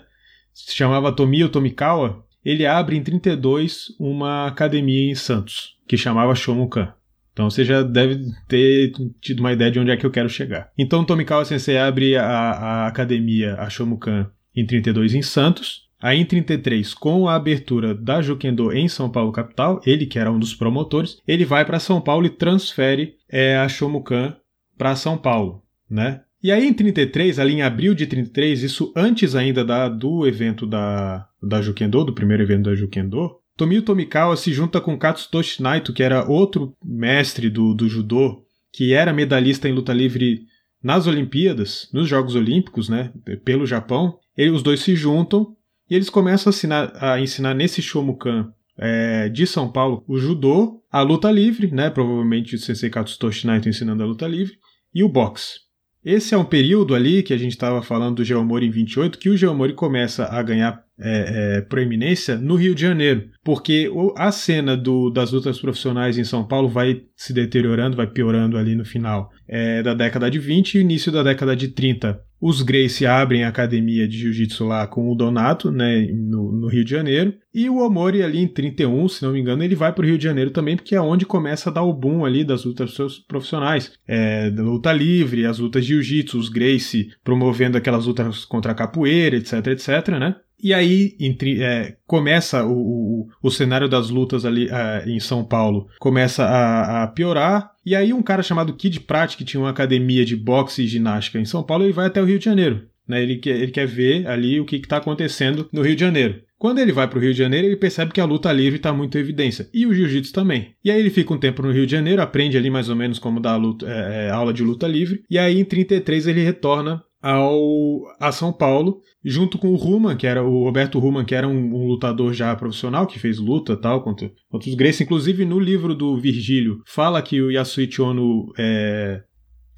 [0.54, 2.24] Se chamava Tomio Tomikawa.
[2.44, 6.94] Ele abre em 32 uma academia em Santos, que chamava Shomukan.
[7.36, 10.72] Então você já deve ter tido uma ideia de onde é que eu quero chegar.
[10.78, 15.84] Então Tomikawa Sensei abre a, a academia a Shomukan em 32 em Santos.
[16.02, 20.32] Aí em 33, com a abertura da Jukendo em São Paulo capital, ele que era
[20.32, 24.38] um dos promotores, ele vai para São Paulo e transfere é, a Shomukan
[24.78, 26.22] para São Paulo, né?
[26.42, 30.66] E aí em 33, ali em abril de 33, isso antes ainda da, do evento
[30.66, 35.94] da, da Jukendo, do primeiro evento da Jukendo, Tomio Tomikawa se junta com Katsutoshi Naito,
[35.94, 40.42] que era outro mestre do, do judô, que era medalhista em luta livre
[40.84, 43.12] nas Olimpíadas, nos Jogos Olímpicos, né,
[43.44, 44.20] pelo Japão.
[44.38, 45.56] E os dois se juntam
[45.90, 50.84] e eles começam a, ensinar, a ensinar nesse Shomukan é, de São Paulo o judô,
[50.92, 54.58] a luta livre, né, provavelmente o Sensei Katsutoshi Naito ensinando a luta livre,
[54.94, 55.66] e o boxe.
[56.04, 59.30] Esse é um período ali que a gente estava falando do Geomori em 28, que
[59.30, 64.78] o Geomori começa a ganhar é, é, proeminência no Rio de Janeiro, porque a cena
[64.78, 69.32] do, das lutas profissionais em São Paulo vai se deteriorando, vai piorando ali no final
[69.48, 72.20] é, da década de 20 e início da década de 30.
[72.40, 76.84] Os Gracie abrem a academia de jiu-jitsu lá com o Donato, né, no, no, Rio
[76.84, 77.34] de Janeiro.
[77.54, 80.18] E o Omori ali em 31, se não me engano, ele vai para o Rio
[80.18, 82.94] de Janeiro também, porque é onde começa a dar o boom ali das lutas
[83.28, 83.94] profissionais.
[84.06, 88.76] É, da luta livre, as lutas de jiu-jitsu, os Gracie promovendo aquelas lutas contra a
[88.76, 90.36] capoeira, etc, etc, né?
[90.62, 95.44] E aí entre, é, começa o, o, o, cenário das lutas ali é, em São
[95.44, 97.72] Paulo começa a, a, piorar.
[97.86, 101.40] E aí um cara chamado Kid Pratt, que tinha uma academia de boxe e ginástica
[101.40, 102.88] em São Paulo, ele vai até o Rio de Janeiro.
[103.08, 103.22] Né?
[103.22, 106.42] Ele, quer, ele quer ver ali o que está acontecendo no Rio de Janeiro.
[106.58, 108.94] Quando ele vai para o Rio de Janeiro, ele percebe que a luta livre está
[108.94, 109.70] muito em evidência.
[109.74, 110.74] E o jiu-jitsu também.
[110.84, 113.20] E aí ele fica um tempo no Rio de Janeiro, aprende ali mais ou menos
[113.20, 115.24] como dar luta, é, é, aula de luta livre.
[115.30, 120.28] E aí em 33 ele retorna ao, a São Paulo, junto com o Ruman, que
[120.28, 124.04] era o Roberto Ruman, que era um, um lutador já profissional, que fez luta tal
[124.04, 125.04] contra, contra os Gracie.
[125.04, 129.24] Inclusive, no livro do Virgílio, fala que o Yasuichi Ono é,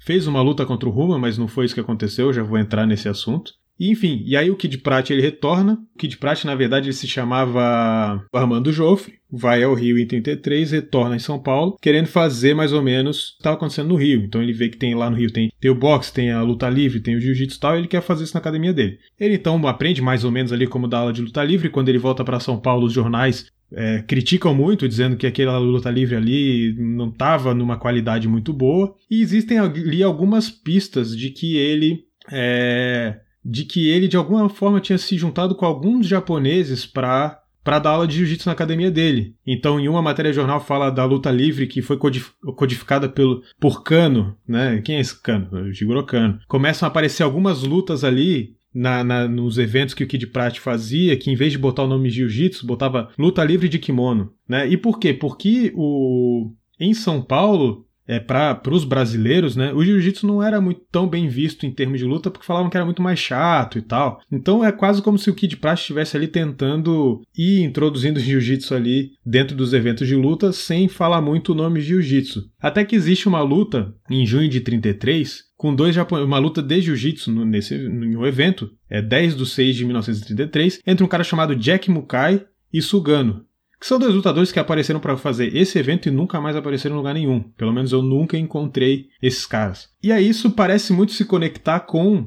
[0.04, 2.86] fez uma luta contra o Ruman, mas não foi isso que aconteceu, já vou entrar
[2.86, 3.52] nesse assunto.
[3.78, 5.78] E, enfim, e aí o Kid Prat ele retorna.
[5.94, 10.72] O Kid Prat, na verdade, ele se chamava Armando Joffre, vai ao Rio em 33,
[10.72, 14.24] retorna em São Paulo, querendo fazer mais ou menos o que estava acontecendo no Rio.
[14.24, 16.68] Então ele vê que tem lá no Rio tem, tem o boxe, tem a luta
[16.68, 18.98] livre, tem o jiu-jitsu e tal, e ele quer fazer isso na academia dele.
[19.18, 21.70] Ele então aprende mais ou menos ali como dar aula de luta livre.
[21.70, 25.90] Quando ele volta para São Paulo, os jornais é, criticam muito, dizendo que aquela luta
[25.90, 28.94] livre ali não estava numa qualidade muito boa.
[29.10, 34.80] E existem ali algumas pistas de que ele é, de que ele de alguma forma
[34.80, 39.34] tinha se juntado com alguns japoneses para para dar aula de jiu-jitsu na academia dele.
[39.46, 44.34] Então, em uma matéria jornal fala da luta livre que foi codificada pelo, por Kano,
[44.48, 44.80] né?
[44.80, 45.50] Quem é esse Kano?
[45.52, 46.06] O Jigoro.
[46.48, 51.16] Começam a aparecer algumas lutas ali na, na, nos eventos que o Kid Prat fazia,
[51.16, 54.66] que em vez de botar o nome Jiu-Jitsu, botava luta livre de kimono, né?
[54.66, 55.12] E por quê?
[55.12, 60.80] Porque o em São Paulo é, para os brasileiros, né, o jiu-jitsu não era muito
[60.90, 63.82] tão bem visto em termos de luta porque falavam que era muito mais chato e
[63.82, 64.18] tal.
[64.32, 69.10] Então é quase como se o Kid Pratt estivesse ali tentando ir introduzindo jiu-jitsu ali
[69.24, 72.48] dentro dos eventos de luta sem falar muito o nome jiu-jitsu.
[72.58, 76.80] Até que existe uma luta em junho de 33 com dois japoneses, uma luta de
[76.80, 81.90] jiu-jitsu nesse no evento, é 10 de 6 de 1933, entre um cara chamado Jack
[81.90, 83.47] Mukai e Sugano
[83.80, 86.98] que são dois lutadores que apareceram para fazer esse evento e nunca mais apareceram em
[86.98, 87.40] lugar nenhum.
[87.56, 89.88] Pelo menos eu nunca encontrei esses caras.
[90.02, 92.26] E aí isso parece muito se conectar com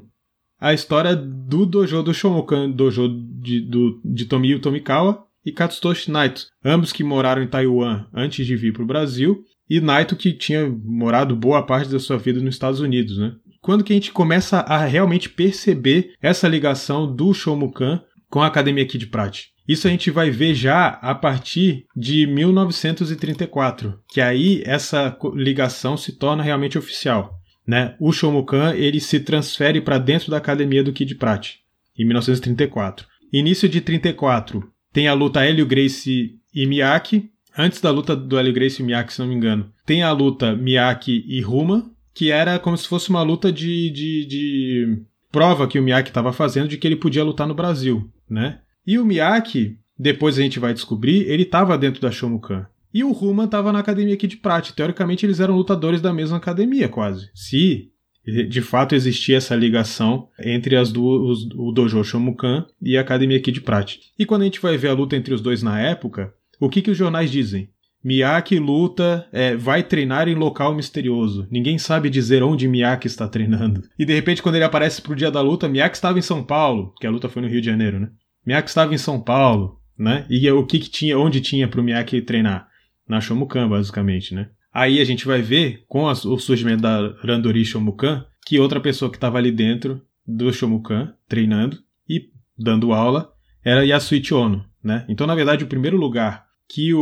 [0.60, 3.10] a história do dojo do Shomokan, dojo
[3.40, 8.56] de, do, de Tomiyo Tomikawa e Katsutoshi Naito, ambos que moraram em Taiwan antes de
[8.56, 12.54] vir para o Brasil, e Naito que tinha morado boa parte da sua vida nos
[12.54, 13.34] Estados Unidos, né?
[13.62, 18.86] Quando que a gente começa a realmente perceber essa ligação do Shomukan com a Academia
[18.86, 19.51] Kid Prat?
[19.68, 26.14] Isso a gente vai ver já a partir de 1934, que aí essa ligação se
[26.14, 27.40] torna realmente oficial.
[27.66, 27.96] Né?
[28.00, 31.56] O Shomukan ele se transfere para dentro da academia do Kid Prat,
[31.98, 33.08] em 1934.
[33.32, 37.30] Início de 34 tem a luta Hélio Gracie e Miyake.
[37.58, 40.56] Antes da luta do Hélio Gracie e Miyake, se não me engano, tem a luta
[40.56, 45.80] Miyake e Ruma, que era como se fosse uma luta de, de, de prova que
[45.80, 48.60] o Miyake estava fazendo de que ele podia lutar no Brasil, né?
[48.86, 52.66] E o Miyake, depois a gente vai descobrir, ele estava dentro da Shomukan.
[52.94, 54.72] E o Ruman estava na academia aqui de Prat.
[54.72, 57.30] Teoricamente, eles eram lutadores da mesma academia, quase.
[57.34, 57.90] Se
[58.26, 63.52] de fato existia essa ligação entre as duas, o dojo Shomukan e a academia aqui
[63.52, 63.98] de Prat.
[64.18, 66.82] E quando a gente vai ver a luta entre os dois na época, o que,
[66.82, 67.70] que os jornais dizem?
[68.04, 71.48] Miyake luta, é, vai treinar em local misterioso.
[71.52, 73.84] Ninguém sabe dizer onde Miyake está treinando.
[73.98, 76.94] E de repente, quando ele aparece pro dia da luta, Miyake estava em São Paulo,
[77.00, 78.10] que a luta foi no Rio de Janeiro, né?
[78.46, 80.26] Miyake estava em São Paulo, né?
[80.30, 82.68] E o que, que tinha, onde tinha para o Miyake treinar?
[83.08, 84.50] Na Shomukan, basicamente, né?
[84.74, 89.12] Aí a gente vai ver, com a, o surgimento da Randori Shomukan, que outra pessoa
[89.12, 91.78] que estava ali dentro do Shomukan, treinando
[92.08, 93.32] e dando aula,
[93.64, 95.06] era Yasuichi Ono, né?
[95.10, 97.00] Então, na verdade, o primeiro lugar que o,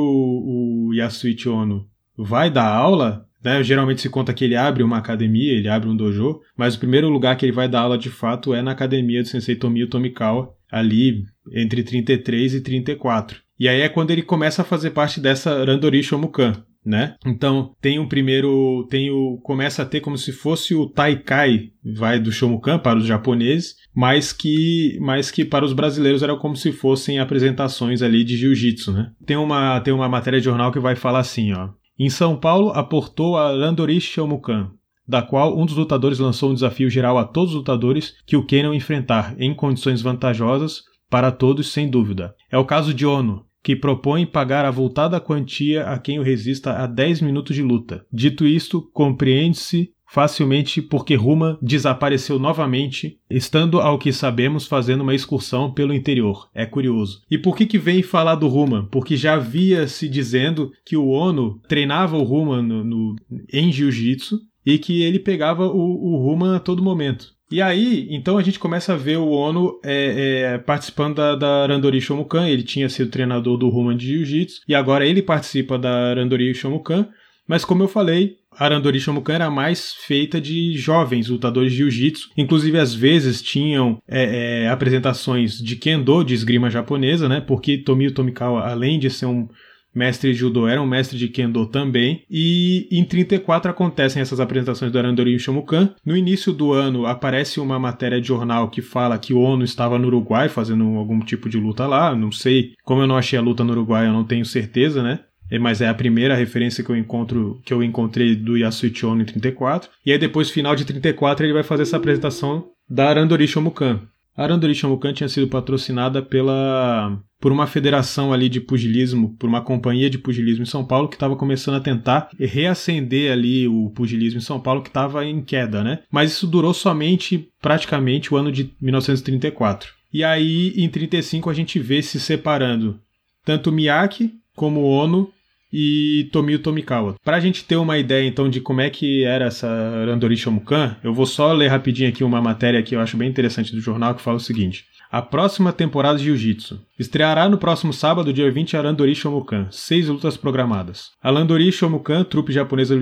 [0.89, 3.63] o Yasuichi Ono vai dar aula, né?
[3.63, 7.07] Geralmente se conta que ele abre uma academia, ele abre um dojo, mas o primeiro
[7.07, 10.53] lugar que ele vai dar aula de fato é na academia do Sensei Tomio Tomikawa,
[10.71, 13.41] ali entre 33 e 34.
[13.59, 17.15] E aí é quando ele começa a fazer parte dessa Randori Shomukan, né?
[17.25, 22.19] Então, tem um primeiro, tem o começa a ter como se fosse o Taikai, vai
[22.19, 26.71] do Shomukan para os japoneses, mas que, mas que para os brasileiros era como se
[26.71, 29.11] fossem apresentações ali de jiu-jitsu, né?
[29.25, 31.69] Tem uma, tem uma matéria de jornal que vai falar assim, ó.
[31.97, 34.71] Em São Paulo, aportou a Randori Shomukan,
[35.09, 38.45] da qual um dos lutadores lançou um desafio geral a todos os lutadores que o
[38.45, 42.35] queiram enfrentar em condições vantajosas para todos sem dúvida.
[42.51, 46.85] É o caso de Ono, que propõe pagar avultada quantia a quem o resista a
[46.85, 48.05] 10 minutos de luta.
[48.13, 55.71] Dito isto, compreende-se facilmente porque Ruma desapareceu novamente, estando ao que sabemos fazendo uma excursão
[55.71, 56.49] pelo interior.
[56.53, 57.21] É curioso.
[57.29, 58.87] E por que que vem falar do Ruma?
[58.91, 63.15] Porque já havia se dizendo que o Ono treinava o Ruma no, no
[63.51, 64.39] em jiu-jitsu
[64.73, 67.27] e que ele pegava o, o Ruma a todo momento.
[67.51, 71.65] E aí, então a gente começa a ver o Ono é, é, participando da, da
[71.65, 72.47] Randori Shomukan.
[72.47, 77.07] Ele tinha sido treinador do Ruma de Jiu-Jitsu e agora ele participa da Randori Shomukan.
[77.47, 82.29] Mas como eu falei, a Randori Shomukan era mais feita de jovens lutadores de jiu-jitsu.
[82.37, 87.41] Inclusive, às vezes tinham é, é, apresentações de kendo, de esgrima japonesa, né?
[87.41, 89.47] Porque Tomio Tomikawa, além de ser um
[89.93, 92.23] mestre judô, era um mestre de kendo também.
[92.29, 95.93] E em 34 acontecem essas apresentações do Arandori Shomukan.
[96.05, 99.97] No início do ano aparece uma matéria de jornal que fala que o Ono estava
[99.97, 102.15] no Uruguai fazendo algum tipo de luta lá.
[102.15, 105.19] Não sei, como eu não achei a luta no Uruguai, eu não tenho certeza, né?
[105.51, 109.21] É, mas é a primeira referência que eu encontro que eu encontrei do Yasuichi Ono
[109.21, 109.89] em 34.
[110.05, 114.01] E aí depois, final de 34, ele vai fazer essa apresentação da Arandori Shomukan.
[114.39, 119.59] A Arandori Shomukan tinha sido patrocinada pela por uma federação ali de pugilismo, por uma
[119.59, 124.37] companhia de pugilismo em São Paulo que estava começando a tentar reacender ali o pugilismo
[124.37, 125.99] em São Paulo que estava em queda, né?
[126.09, 129.91] Mas isso durou somente praticamente o ano de 1934.
[130.13, 132.97] E aí em 35 a gente vê se separando
[133.43, 135.29] tanto Miyake como Ono
[135.71, 137.15] e Tomio Tomikawa.
[137.23, 139.67] Para a gente ter uma ideia então de como é que era essa
[140.05, 143.73] Randori Shomukan, eu vou só ler rapidinho aqui uma matéria que eu acho bem interessante
[143.73, 146.79] do jornal que fala o seguinte: a próxima temporada de Jiu-Jitsu.
[146.99, 149.67] Estreará no próximo sábado, dia 20, a Randori Shomukan.
[149.71, 151.11] Seis lutas programadas.
[151.21, 152.95] A Randori Shomukan, trupe japonesa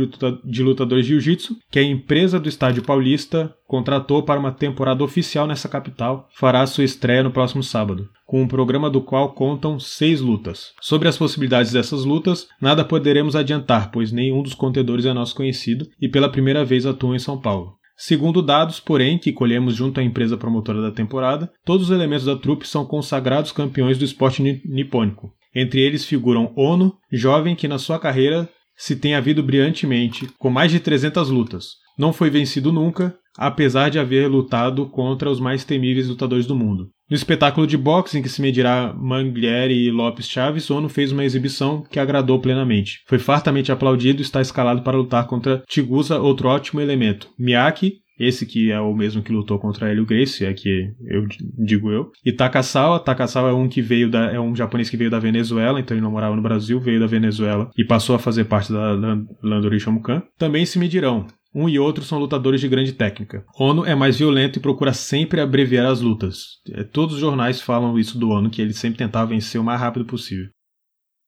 [0.43, 5.45] de lutadores de Jiu-Jitsu, que a empresa do Estádio Paulista contratou para uma temporada oficial
[5.45, 10.21] nessa capital, fará sua estreia no próximo sábado, com um programa do qual contam seis
[10.21, 10.71] lutas.
[10.79, 15.85] Sobre as possibilidades dessas lutas, nada poderemos adiantar, pois nenhum dos contendores é nosso conhecido
[15.99, 17.76] e pela primeira vez atuam em São Paulo.
[17.97, 22.35] Segundo dados, porém, que colhemos junto à empresa promotora da temporada, todos os elementos da
[22.35, 25.33] trupe são consagrados campeões do esporte nipônico.
[25.55, 30.71] Entre eles figuram Ono, jovem que na sua carreira se tem havido brilhantemente, com mais
[30.71, 31.69] de 300 lutas.
[31.97, 36.91] Não foi vencido nunca, apesar de haver lutado contra os mais temíveis lutadores do mundo.
[37.09, 41.23] No espetáculo de boxe em que se medirá Manglieri e Lopes Chaves, Ono fez uma
[41.23, 42.99] exibição que agradou plenamente.
[43.07, 47.29] Foi fartamente aplaudido e está escalado para lutar contra Tigusa, outro ótimo elemento.
[47.39, 51.25] Miyake, esse que é o mesmo que lutou contra Hélio Gracie, é que eu
[51.57, 52.11] digo eu.
[52.25, 55.79] E Takasawa, Takasawa é um que veio da é um japonês que veio da Venezuela,
[55.79, 58.97] então ele não morava no Brasil, veio da Venezuela e passou a fazer parte da
[59.41, 60.23] Landori Shomukan.
[60.37, 63.43] Também se medirão um e outro são lutadores de grande técnica.
[63.59, 66.59] Ono é mais violento e procura sempre abreviar as lutas.
[66.71, 69.79] É, todos os jornais falam isso do Ono, que ele sempre tentava vencer o mais
[69.79, 70.49] rápido possível.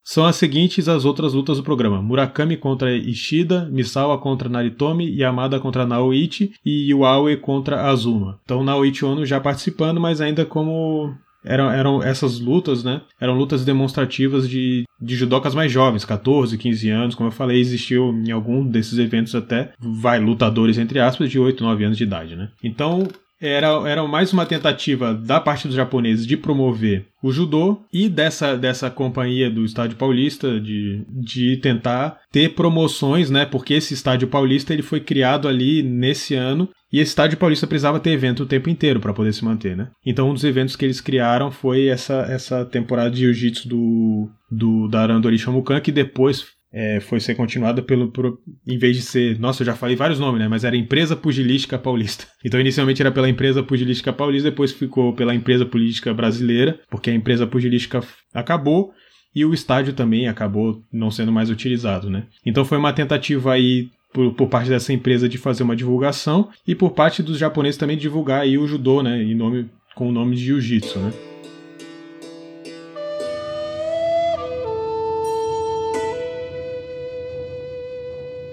[0.03, 5.59] São as seguintes as outras lutas do programa: Murakami contra Ishida, Misawa contra Naritomi, Yamada
[5.59, 8.39] contra Naoichi e Yuawe contra Azuma.
[8.43, 11.11] Então Naoichi Ono já participando, mas ainda como
[11.43, 13.01] eram, eram essas lutas, né?
[13.19, 17.15] Eram lutas demonstrativas de, de judocas mais jovens, 14, 15 anos.
[17.15, 21.63] Como eu falei, existiu em algum desses eventos até, vai, lutadores, entre aspas, de 8,
[21.63, 22.49] 9 anos de idade, né?
[22.63, 23.07] Então,
[23.41, 28.57] era, era mais uma tentativa da parte dos japoneses de promover o judô e dessa,
[28.57, 33.45] dessa companhia do Estádio Paulista de, de tentar ter promoções, né?
[33.45, 37.99] Porque esse Estádio Paulista ele foi criado ali nesse ano e esse Estádio Paulista precisava
[37.99, 39.89] ter evento o tempo inteiro para poder se manter, né?
[40.05, 44.87] Então um dos eventos que eles criaram foi essa, essa temporada de jiu-jitsu do, do
[44.87, 49.39] da Arandori Shomukan, que depois é, foi ser continuada pelo, por, em vez de ser,
[49.39, 52.27] nossa, eu já falei vários nomes, né, mas era Empresa Pugilística Paulista.
[52.45, 57.13] Então inicialmente era pela Empresa Pugilística Paulista, depois ficou pela Empresa Política Brasileira, porque a
[57.13, 58.01] Empresa Pugilística
[58.33, 58.93] acabou
[59.35, 62.25] e o estádio também acabou não sendo mais utilizado, né.
[62.45, 66.73] Então foi uma tentativa aí por, por, parte dessa empresa de fazer uma divulgação e
[66.73, 70.35] por parte dos japoneses também divulgar aí o judô, né, em nome, com o nome
[70.35, 71.28] de jiu-jitsu, né.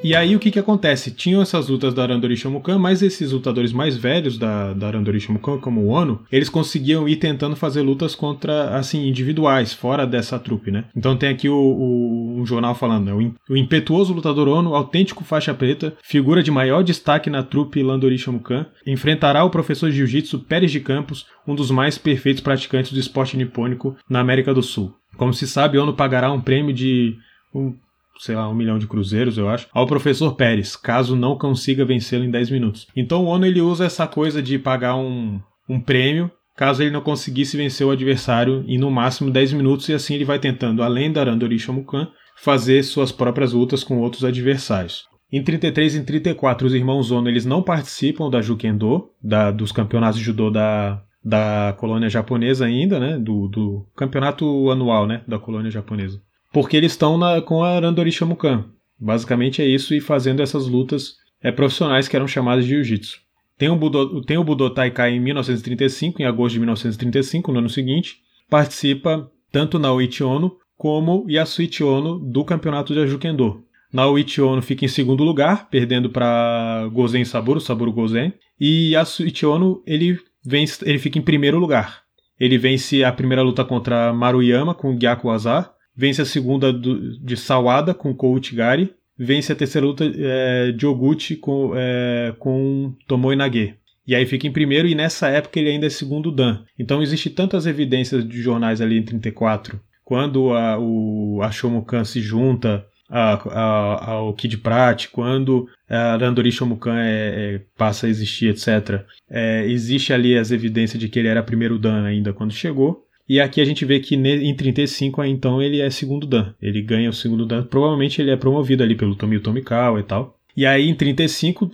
[0.07, 1.11] E aí o que que acontece?
[1.11, 5.59] Tinham essas lutas da Arandori Shomukan, mas esses lutadores mais velhos da, da Arandori Shomukan,
[5.59, 10.71] como o Ono, eles conseguiam ir tentando fazer lutas contra, assim, individuais, fora dessa trupe,
[10.71, 10.85] né?
[10.95, 13.33] Então tem aqui o, o um jornal falando, né?
[13.51, 18.65] o, impetuoso lutador Ono, autêntico faixa preta, figura de maior destaque na trupe Landori Shomukan,
[18.87, 23.37] enfrentará o professor de jiu-jitsu Pérez de Campos, um dos mais perfeitos praticantes do esporte
[23.37, 24.95] nipônico na América do Sul.
[25.17, 27.17] Como se sabe, Ono pagará um prêmio de
[27.53, 27.75] um
[28.19, 32.25] sei lá, um milhão de cruzeiros, eu acho, ao professor Pérez, caso não consiga vencê-lo
[32.25, 32.87] em 10 minutos.
[32.97, 37.03] Então o ONU ele usa essa coisa de pagar um, um prêmio caso ele não
[37.03, 41.13] conseguisse vencer o adversário em no máximo 10 minutos, e assim ele vai tentando, além
[41.13, 45.05] da Randori Shomukan, fazer suas próprias lutas com outros adversários.
[45.31, 50.19] Em 33 e 34, os irmãos Ono eles não participam da Jukendo, da, dos campeonatos
[50.19, 53.19] de judô da, da colônia japonesa ainda, né?
[53.19, 55.23] Do, do campeonato anual, né?
[55.27, 56.23] Da colônia japonesa.
[56.53, 58.65] Porque eles estão com a Randori Shamukan.
[58.99, 63.21] Basicamente é isso e fazendo essas lutas é, profissionais que eram chamadas de jiu-jitsu.
[63.59, 67.71] Tem o, Budo, tem o Budo Taikai em 1935, em agosto de 1935, no ano
[67.71, 68.17] seguinte.
[68.51, 73.65] Participa tanto na Oichi Ono como Yasuichi Ono do campeonato de Ajukendo.
[73.93, 78.35] Naoichi Ono fica em segundo lugar, perdendo para Gozen Saburo, Saburo Gozen.
[78.61, 82.03] E Yasuichi Ono, ele, vence, ele fica em primeiro lugar.
[82.39, 87.37] Ele vence a primeira luta contra Maruyama com Gyaku Azar, vence a segunda do, de
[87.37, 93.37] Sawada com Kouchi Gari, vence a terceira luta é, de Oguchi com, é, com Tomoe
[93.37, 93.75] Nage.
[94.07, 96.63] E aí fica em primeiro, e nessa época ele ainda é segundo Dan.
[96.79, 102.87] Então existe tantas evidências de jornais ali em 34, quando a, o Ashomukan se junta
[103.09, 109.05] a, a, ao Kid Prat, quando a Randori Shomukan é, é, passa a existir, etc.
[109.29, 113.06] É, existe ali as evidências de que ele era primeiro Dan ainda quando chegou.
[113.29, 116.55] E aqui a gente vê que em 35, então, ele é segundo Dan.
[116.63, 117.65] Ele ganha o segundo Dan.
[117.65, 120.39] Provavelmente ele é promovido ali pelo Tomio Tomikawa e tal.
[120.57, 121.71] E aí em 35,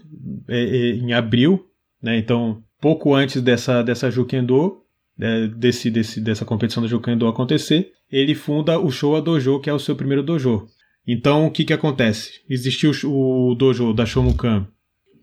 [0.49, 1.67] é, é, em abril,
[2.03, 4.81] né, então pouco antes dessa, dessa Jukendo,
[5.21, 9.73] é, desse, desse, dessa competição da Jukendo acontecer, ele funda o Showa Dojo, que é
[9.73, 10.67] o seu primeiro dojo.
[11.07, 12.41] Então, o que, que acontece?
[12.49, 14.67] Existiu o dojo da Shomukan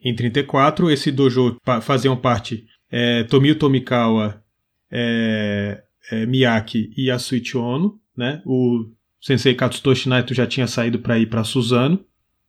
[0.03, 4.41] em 34, esse dojo faziam parte é, Tomio Tomikawa,
[4.89, 8.41] é, é, Miyake e Yasuichi Ono, né?
[8.45, 8.85] O
[9.21, 12.03] Sensei Katsutoshi Naito já tinha saído para ir para Suzano,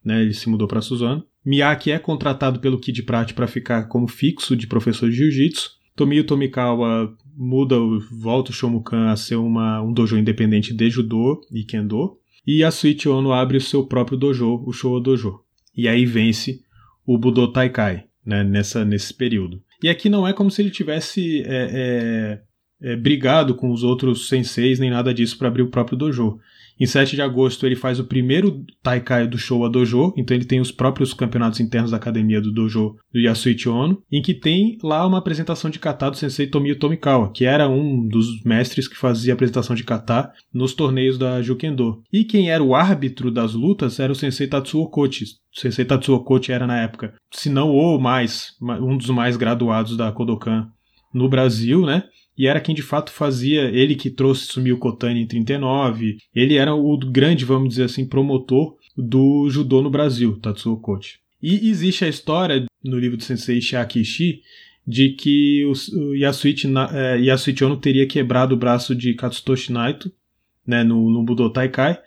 [0.05, 0.23] né?
[0.23, 1.25] Ele se mudou para Suzano.
[1.45, 5.71] Miyake é contratado pelo Kid Prat para ficar como fixo de professor de jiu-jitsu.
[5.97, 7.77] Tomio Tomikawa muda,
[8.13, 12.71] volta o Shomukan a ser uma, um dojo independente de judô e kendo e a
[12.71, 15.41] Switch Ono abre o seu próprio dojo, o Showa Dojo.
[15.77, 16.61] E aí vence
[17.07, 19.63] o Budo Taikai, né, nessa, nesse período.
[19.83, 22.43] E aqui não é como se ele tivesse é, é,
[22.83, 26.39] é, brigado com os outros senseis nem nada disso para abrir o próprio dojo.
[26.81, 30.61] Em 7 de agosto ele faz o primeiro Taikai do Showa Dojo, então ele tem
[30.61, 35.07] os próprios campeonatos internos da academia do dojo do Yasuichi Ono, em que tem lá
[35.07, 39.35] uma apresentação de kata do sensei Tomio Tomikawa, que era um dos mestres que fazia
[39.35, 42.03] apresentação de kata nos torneios da Jukendo.
[42.11, 45.25] E quem era o árbitro das lutas era o sensei Tatsuo Kochi.
[45.55, 49.99] O sensei Tatsuo Kochi era na época, se não o mais, um dos mais graduados
[49.99, 50.67] da Kodokan
[51.13, 52.05] no Brasil, né?
[52.41, 56.75] E era quem de fato fazia, ele que trouxe Sumio Kotani em 39, ele era
[56.75, 61.19] o grande, vamos dizer assim, promotor do judô no Brasil, Tatsuo Kochi.
[61.43, 64.41] E existe a história no livro do sensei Shiaki Ishii
[64.87, 70.11] de que o Yasuichi, é, Yasuichi Ono teria quebrado o braço de Katsutoshi Naito
[70.67, 71.99] né, no, no Budo Taikai,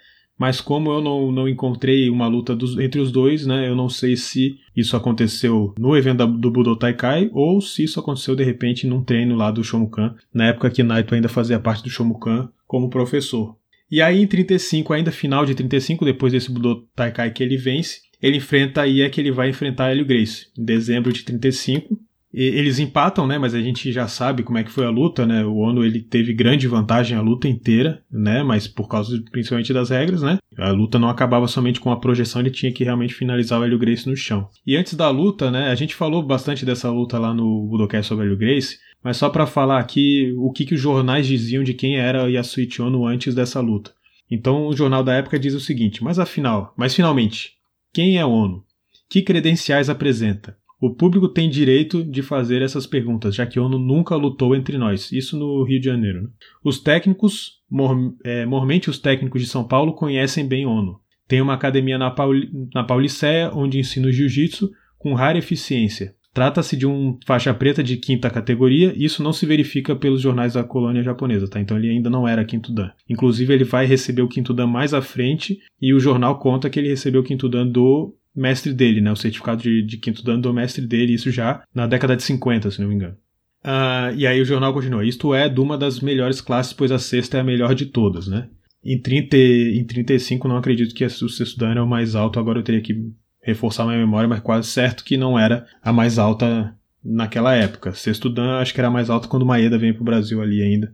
[0.43, 3.87] mas como eu não, não encontrei uma luta dos, entre os dois, né, eu não
[3.87, 8.43] sei se isso aconteceu no evento da, do Budo Taikai ou se isso aconteceu de
[8.43, 12.49] repente num treino lá do Shomukan, na época que Naito ainda fazia parte do Shomukan
[12.67, 13.55] como professor.
[13.89, 18.01] E aí em 35, ainda final de 35, depois desse Budo Taikai que ele vence,
[18.21, 21.97] ele enfrenta aí é que ele vai enfrentar Hélio Grace, em dezembro de 35,
[22.33, 23.37] eles empatam, né?
[23.37, 25.45] Mas a gente já sabe como é que foi a luta, né?
[25.45, 28.41] O Ono ele teve grande vantagem a luta inteira, né?
[28.41, 30.39] Mas por causa principalmente das regras, né?
[30.57, 33.77] A luta não acabava somente com a projeção, ele tinha que realmente finalizar o Hélio
[33.77, 34.49] Grace no chão.
[34.65, 35.69] E antes da luta, né?
[35.69, 39.29] A gente falou bastante dessa luta lá no Budocast sobre o Hélio Grace, mas só
[39.29, 43.35] para falar aqui o que, que os jornais diziam de quem era Yasuichi Ono antes
[43.35, 43.91] dessa luta.
[44.29, 47.51] Então o jornal da época diz o seguinte: mas afinal, mas finalmente,
[47.93, 48.63] quem é Ono?
[49.07, 50.57] Que credenciais apresenta?
[50.83, 55.13] O público tem direito de fazer essas perguntas, já que ONU nunca lutou entre nós.
[55.13, 56.23] Isso no Rio de Janeiro.
[56.23, 56.29] Né?
[56.61, 60.99] Os técnicos, mor é, mormente os técnicos de São Paulo, conhecem bem ONU.
[61.25, 66.15] Tem uma academia na, Pauli na Pauliceia, onde ensina jiu-jitsu com rara eficiência.
[66.33, 70.55] Trata-se de um faixa preta de quinta categoria, e isso não se verifica pelos jornais
[70.55, 71.61] da colônia japonesa, tá?
[71.61, 72.91] Então ele ainda não era quinto dan.
[73.09, 76.77] Inclusive ele vai receber o quinto dan mais à frente, e o jornal conta que
[76.77, 79.11] ele recebeu o quinto dan do mestre dele, né?
[79.11, 82.71] O certificado de, de quinto dano do mestre dele, isso já na década de 50,
[82.71, 83.15] se não me engano.
[83.63, 85.05] Uh, e aí o jornal continua.
[85.05, 88.27] Isto é de uma das melhores classes, pois a sexta é a melhor de todas,
[88.27, 88.49] né?
[88.83, 92.59] Em, 30, em 35 não acredito que o sexto dano é o mais alto, agora
[92.59, 92.93] eu teria que
[93.41, 97.93] reforçar minha memória, mas quase certo que não era a mais alta naquela época.
[97.93, 100.91] Sexto dan acho que era mais alto quando Maeda veio pro Brasil ali ainda,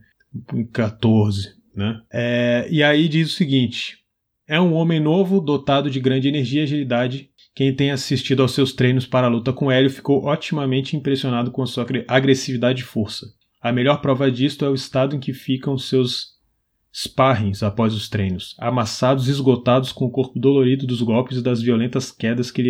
[0.53, 1.99] em 14, né?
[2.11, 3.97] É, e aí diz o seguinte,
[4.49, 7.29] é um homem novo, dotado de grande energia e agilidade.
[7.53, 11.61] Quem tem assistido aos seus treinos para a luta com Hélio ficou otimamente impressionado com
[11.61, 13.27] a sua agressividade e força.
[13.61, 16.39] A melhor prova disto é o estado em que ficam seus
[16.91, 21.61] sparrings após os treinos, amassados e esgotados com o corpo dolorido dos golpes e das
[21.61, 22.63] violentas quedas que,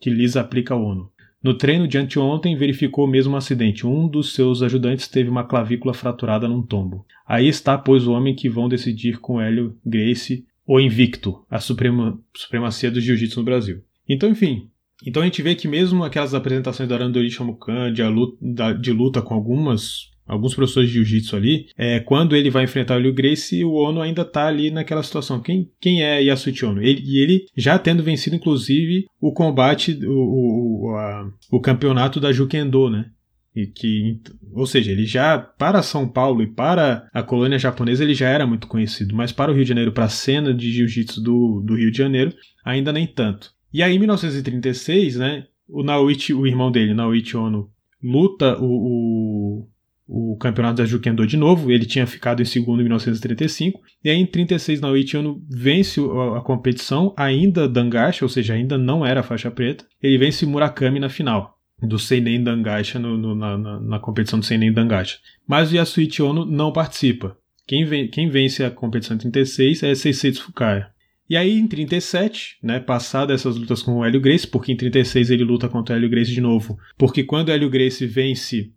[0.00, 1.12] que lhes aplica o ONU.
[1.42, 3.86] No treino de anteontem, verificou o mesmo acidente.
[3.86, 7.04] Um dos seus ajudantes teve uma clavícula fraturada num tombo.
[7.26, 12.16] Aí está, pois, o homem que vão decidir com Hélio Grace o invicto, a suprema,
[12.32, 13.82] supremacia do jiu-jitsu no Brasil.
[14.08, 14.68] Então, enfim.
[15.04, 19.20] Então a gente vê que mesmo aquelas apresentações da Randori Shamukan de luta, de luta
[19.20, 23.64] com algumas alguns professores de jiu-jitsu ali, é, quando ele vai enfrentar o Liu Grace,
[23.64, 25.40] o Ono ainda tá ali naquela situação.
[25.40, 26.80] Quem, quem é Yasuichi Ono?
[26.80, 32.30] Ele, e ele já tendo vencido, inclusive, o combate, o, o, a, o campeonato da
[32.30, 33.06] Jukendo, né?
[33.54, 34.20] E que,
[34.52, 38.46] ou seja, ele já, para São Paulo e para a colônia japonesa, ele já era
[38.46, 41.74] muito conhecido, mas para o Rio de Janeiro, para a cena de jiu-jitsu do, do
[41.74, 42.32] Rio de Janeiro,
[42.64, 43.52] ainda nem tanto.
[43.72, 47.70] E aí, em 1936, né, o Naoichi, o irmão dele, Naoichi Ono,
[48.02, 49.68] luta o, o
[50.12, 51.70] o campeonato da Jukendo de novo.
[51.70, 53.80] Ele tinha ficado em segundo em 1935.
[54.02, 58.76] E aí em 36 Naoichi Ono vence a, a competição, ainda Dangacha, ou seja, ainda
[58.76, 59.86] não era faixa preta.
[60.02, 64.44] Ele vence Murakami na final do Seinen Dangacha no, no, na, na, na, competição do
[64.44, 65.18] Seinen Dangacha.
[65.46, 67.36] Mas o Yasuichi Ono não participa.
[67.66, 70.90] Quem, vem, quem vence a competição em 36 é Seisetsu Fukaya.
[71.28, 72.84] E aí, em 37, né,
[73.32, 76.32] essas lutas com o Hélio Grace, porque em 36 ele luta contra o Hélio Grace
[76.32, 78.72] de novo, porque quando o Hélio Grace vence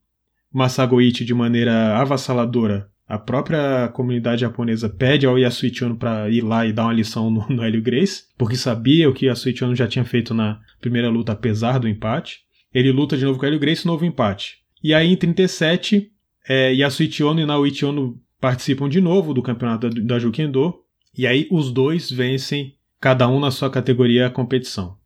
[0.54, 6.66] Masagoichi de maneira avassaladora, a própria comunidade japonesa pede ao Yasuichi Ono para ir lá
[6.66, 9.88] e dar uma lição no, no Hélio Grace, porque sabia o que Yasuichi Ono já
[9.88, 12.42] tinha feito na primeira luta, apesar do empate.
[12.74, 14.58] Ele luta de novo com o Hélio Grace, novo empate.
[14.84, 16.12] E aí, em 37,
[16.48, 20.76] é, Yasuichi Ono e Naoichi Ono participam de novo do campeonato da, da Jukendo,
[21.18, 24.98] e aí os dois vencem, cada um na sua categoria, a competição.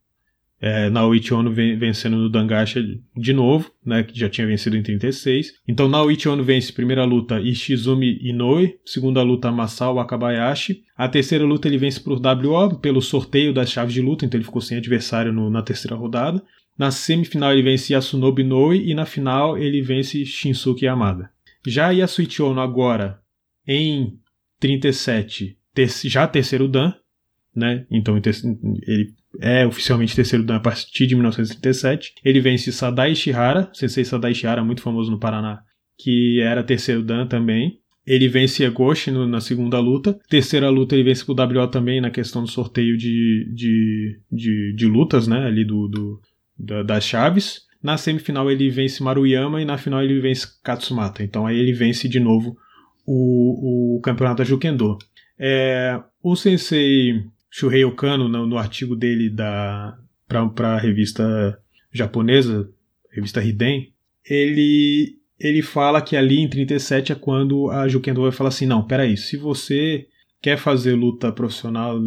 [0.59, 2.83] É, Naoichi Ono vencendo no Dangasha
[3.15, 5.53] de novo, né, que já tinha vencido em 36.
[5.67, 10.83] Então Naoichi Ono vence primeira luta Ishizumi Inoue, segunda luta Masao Akabayashi.
[10.95, 14.45] A terceira luta ele vence por WO, pelo sorteio das chaves de luta, então ele
[14.45, 16.43] ficou sem adversário no, na terceira rodada.
[16.77, 21.29] Na semifinal ele vence Yasunobu Inoue e na final ele vence Shinsuke Yamada.
[21.65, 23.19] Já Yasuichi Ono agora
[23.67, 24.19] em
[24.59, 26.93] 37, ter, já terceiro Dan,
[27.55, 27.85] né?
[27.89, 32.13] Então ele é oficialmente terceiro dan a partir de 1937.
[32.23, 35.61] Ele vence Sadai Shihara, Sensei Sadai Shihara, muito famoso no Paraná,
[35.97, 37.79] que era terceiro dan também.
[38.05, 40.17] Ele vence Egoshi no, na segunda luta.
[40.29, 44.85] Terceira luta ele vence o WO também na questão do sorteio de, de, de, de
[44.85, 45.45] lutas, né?
[45.45, 46.21] Ali do, do
[46.57, 47.61] da, das chaves.
[47.81, 51.23] Na semifinal ele vence Maruyama e na final ele vence Katsumata.
[51.23, 52.57] Então aí ele vence de novo
[53.05, 54.97] o, o campeonato da Jukendo.
[55.39, 59.97] É, o Sensei Shuhei Okano, no, no artigo dele da
[60.27, 61.57] para a revista
[61.91, 62.69] japonesa,
[63.11, 63.93] revista Hiden,
[64.29, 68.85] ele ele fala que ali em 37 é quando a Jukendo vai falar assim, não,
[68.85, 70.07] peraí, se você
[70.41, 71.99] quer fazer luta profissional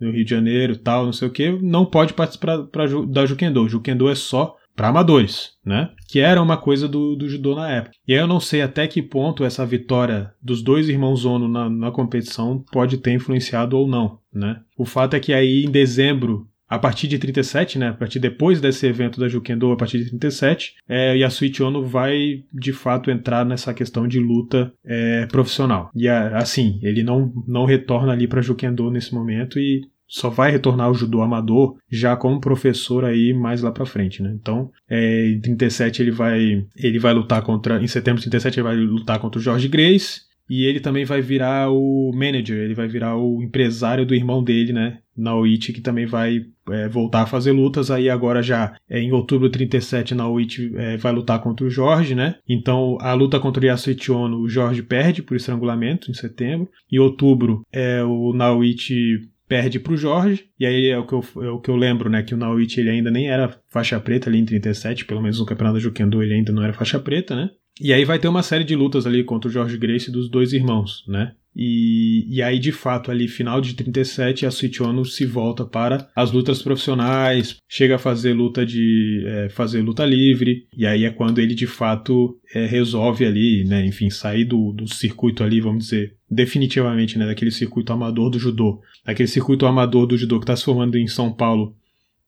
[0.00, 3.68] no, Rio de Janeiro tal, não sei o que, não pode participar pra, da Jukendo.
[3.68, 5.90] Jukendo é só para amadores, né?
[6.08, 7.94] Que era uma coisa do, do judô na época.
[8.06, 11.70] E aí eu não sei até que ponto essa vitória dos dois irmãos Ono na,
[11.70, 14.60] na competição pode ter influenciado ou não, né?
[14.76, 18.60] O fato é que aí em dezembro a partir de 37, né, a partir depois
[18.60, 23.44] desse evento da Jukendo, a partir de 37, é, Yasuichi Ono vai de fato entrar
[23.44, 25.90] nessa questão de luta é, profissional.
[25.94, 30.86] E assim, ele não, não retorna ali para Jukendo nesse momento e só vai retornar
[30.86, 34.36] ao judô amador já como professor aí mais lá para frente, né?
[34.40, 38.68] Então, é, em 37 ele vai ele vai lutar contra em setembro de 37 ele
[38.68, 42.86] vai lutar contra o Jorge Grace e ele também vai virar o manager, ele vai
[42.86, 44.98] virar o empresário do irmão dele, né?
[45.16, 47.90] Naoichi, que também vai é, voltar a fazer lutas.
[47.90, 52.14] Aí agora já é, em outubro de 37, Naoichi é, vai lutar contra o Jorge,
[52.14, 52.36] né?
[52.48, 56.68] Então a luta contra o Yasuichi Ono, o Jorge perde por estrangulamento em setembro.
[56.90, 61.24] Em outubro, é, o Naoichi perde para o Jorge, e aí é o, que eu,
[61.42, 64.28] é o que eu lembro, né, que o Naoichi ele ainda nem era faixa preta
[64.28, 67.36] ali em 37, pelo menos no campeonato da Jukendo ele ainda não era faixa preta,
[67.36, 67.50] né?
[67.80, 70.52] E aí vai ter uma série de lutas ali contra o Jorge Grace dos dois
[70.52, 71.32] irmãos, né?
[71.56, 76.10] E, e aí, de fato, ali, final de 37, a Switch Ono se volta para
[76.16, 79.22] as lutas profissionais, chega a fazer luta de.
[79.26, 83.86] É, fazer luta livre, e aí é quando ele de fato é, resolve ali, né,
[83.86, 88.80] enfim, sair do, do circuito ali, vamos dizer, definitivamente, né, daquele circuito amador do judô,
[89.04, 91.76] daquele circuito amador do judô que está se formando em São Paulo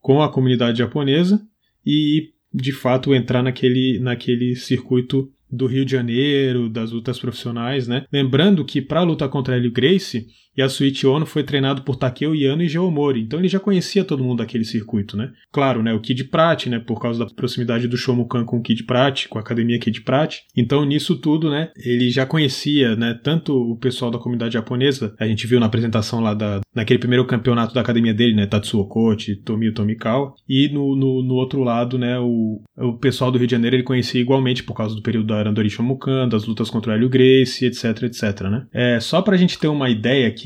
[0.00, 1.44] com a comunidade japonesa,
[1.84, 8.04] e de fato entrar naquele, naquele circuito do Rio de Janeiro, das lutas profissionais, né?
[8.12, 10.26] Lembrando que para lutar contra Hélio Grace,
[10.58, 14.38] Yasuichi Ono foi treinado por Takeo Yano e Geomori, então ele já conhecia todo mundo
[14.38, 15.32] daquele circuito, né?
[15.52, 18.84] Claro, né, o Kid Prat, né, por causa da proximidade do Shomukan com o Kid
[18.84, 20.40] Prat, com a academia Kid Prat.
[20.56, 25.26] Então, nisso tudo, né, ele já conhecia, né, tanto o pessoal da comunidade japonesa, a
[25.26, 29.36] gente viu na apresentação lá da, naquele primeiro campeonato da academia dele, né, Tatsuo Kochi,
[29.36, 33.52] Tomio Tomikawa, e no, no, no, outro lado, né, o, o pessoal do Rio de
[33.52, 36.94] Janeiro ele conhecia igualmente por causa do período da Arandori Shomukan, das lutas contra o
[36.94, 38.66] Hélio Gracie, etc, etc, né.
[38.72, 40.45] É, só pra gente ter uma ideia aqui,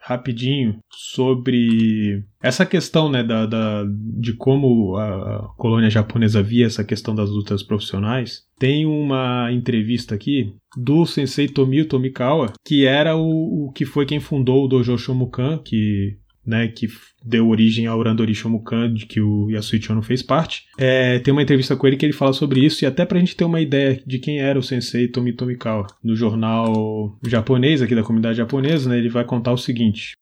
[0.00, 7.14] rapidinho sobre essa questão né, da, da, de como a colônia japonesa via essa questão
[7.14, 8.44] das lutas profissionais.
[8.58, 14.20] Tem uma entrevista aqui do sensei Tomio Tomikawa, que era o, o que foi quem
[14.20, 16.16] fundou o Dojo Shomukan, que
[16.48, 16.88] né, que
[17.22, 20.64] deu origem ao Randori Shomukan, de que o Yasuichi Ono fez parte.
[20.78, 23.36] É, tem uma entrevista com ele que ele fala sobre isso, e até pra gente
[23.36, 25.86] ter uma ideia de quem era o sensei Tomi Tomikawa.
[26.02, 30.12] No jornal japonês, aqui da comunidade japonesa, né, ele vai contar o seguinte.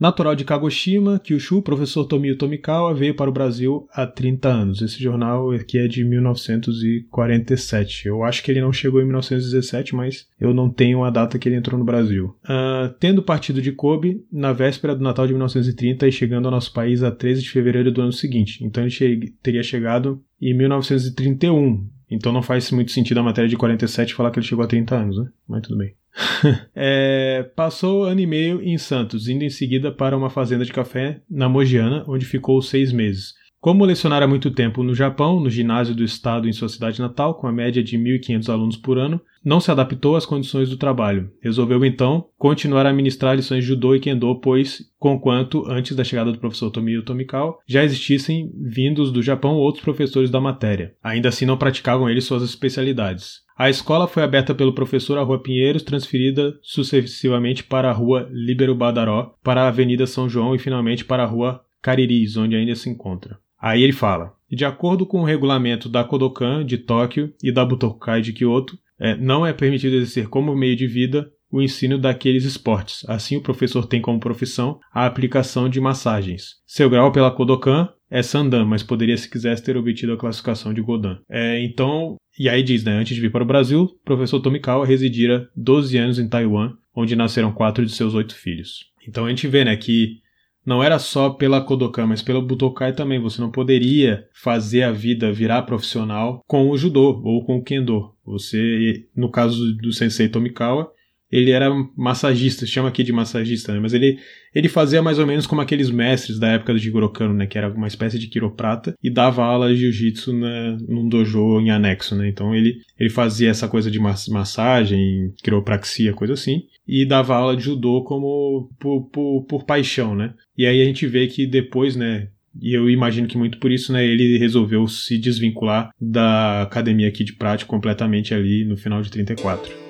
[0.00, 4.80] Natural de Kagoshima, Kyushu, professor Tomio Tomikawa veio para o Brasil há 30 anos.
[4.80, 8.08] Esse jornal aqui é de 1947.
[8.08, 11.46] Eu acho que ele não chegou em 1917, mas eu não tenho a data que
[11.46, 12.34] ele entrou no Brasil.
[12.44, 16.72] Uh, tendo partido de Kobe na véspera do Natal de 1930 e chegando ao nosso
[16.72, 18.64] país a 13 de fevereiro do ano seguinte.
[18.64, 21.86] Então ele che teria chegado em 1931.
[22.10, 24.96] Então não faz muito sentido a matéria de 47 falar que ele chegou a 30
[24.96, 25.28] anos, né?
[25.46, 25.94] Mas tudo bem.
[26.74, 31.20] é, passou ano e meio em Santos, indo em seguida para uma fazenda de café
[31.30, 33.34] na Mogiana, onde ficou seis meses.
[33.60, 37.46] Como lecionara muito tempo no Japão, no ginásio do estado em sua cidade natal, com
[37.46, 41.30] a média de 1.500 alunos por ano, não se adaptou às condições do trabalho.
[41.42, 46.32] Resolveu então continuar a ministrar lições de judô e kendo, pois, conquanto antes da chegada
[46.32, 50.94] do professor Tomio Tomikawa, já existissem vindos do Japão outros professores da matéria.
[51.02, 53.40] Ainda assim não praticavam eles suas especialidades.
[53.60, 58.74] A escola foi aberta pelo professor à Rua Pinheiros, transferida sucessivamente para a Rua Líbero
[58.74, 62.88] Badaró, para a Avenida São João e finalmente para a Rua Cariris, onde ainda se
[62.88, 63.38] encontra.
[63.60, 68.22] Aí ele fala: de acordo com o regulamento da Kodokan de Tóquio e da Butokai
[68.22, 73.04] de Kyoto, é, não é permitido exercer como meio de vida o ensino daqueles esportes.
[73.10, 76.54] Assim, o professor tem como profissão a aplicação de massagens.
[76.66, 80.82] Seu grau pela Kodokan é Sandan, mas poderia, se quisesse, ter obtido a classificação de
[80.82, 81.18] Godan.
[81.30, 84.86] É, então, e aí diz, né, antes de vir para o Brasil, o professor Tomikawa
[84.86, 88.86] residira 12 anos em Taiwan, onde nasceram quatro de seus oito filhos.
[89.06, 90.20] Então a gente vê, né, que
[90.64, 93.20] não era só pela Kodokan, mas pelo Butokai também.
[93.20, 98.14] Você não poderia fazer a vida virar profissional com o judô ou com o kendo.
[98.24, 100.90] Você, no caso do sensei Tomikawa,
[101.30, 103.78] ele era massagista, chama aqui de massagista, né?
[103.78, 104.18] mas ele,
[104.54, 107.46] ele fazia mais ou menos como aqueles mestres da época do Jigoro Kano, né?
[107.46, 112.16] que era uma espécie de quiroprata, e dava aula de jiu-jitsu num dojo em anexo.
[112.16, 112.28] Né?
[112.28, 117.62] Então ele, ele fazia essa coisa de massagem, quiropraxia, coisa assim, e dava aula de
[117.62, 120.16] judô como por, por, por paixão.
[120.16, 120.34] Né?
[120.58, 122.28] E aí a gente vê que depois, né,
[122.60, 127.22] e eu imagino que muito por isso, né, ele resolveu se desvincular da academia aqui
[127.22, 129.89] de prática completamente ali no final de 34.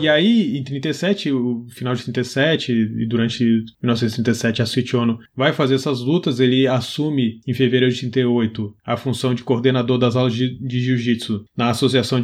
[0.00, 3.44] E aí, em 37, o final de 37 e durante
[3.82, 6.40] 1937, a Ono vai fazer essas lutas.
[6.40, 11.44] Ele assume, em fevereiro de 38, a função de coordenador das aulas de, de jiu-jitsu
[11.56, 12.20] na Associação,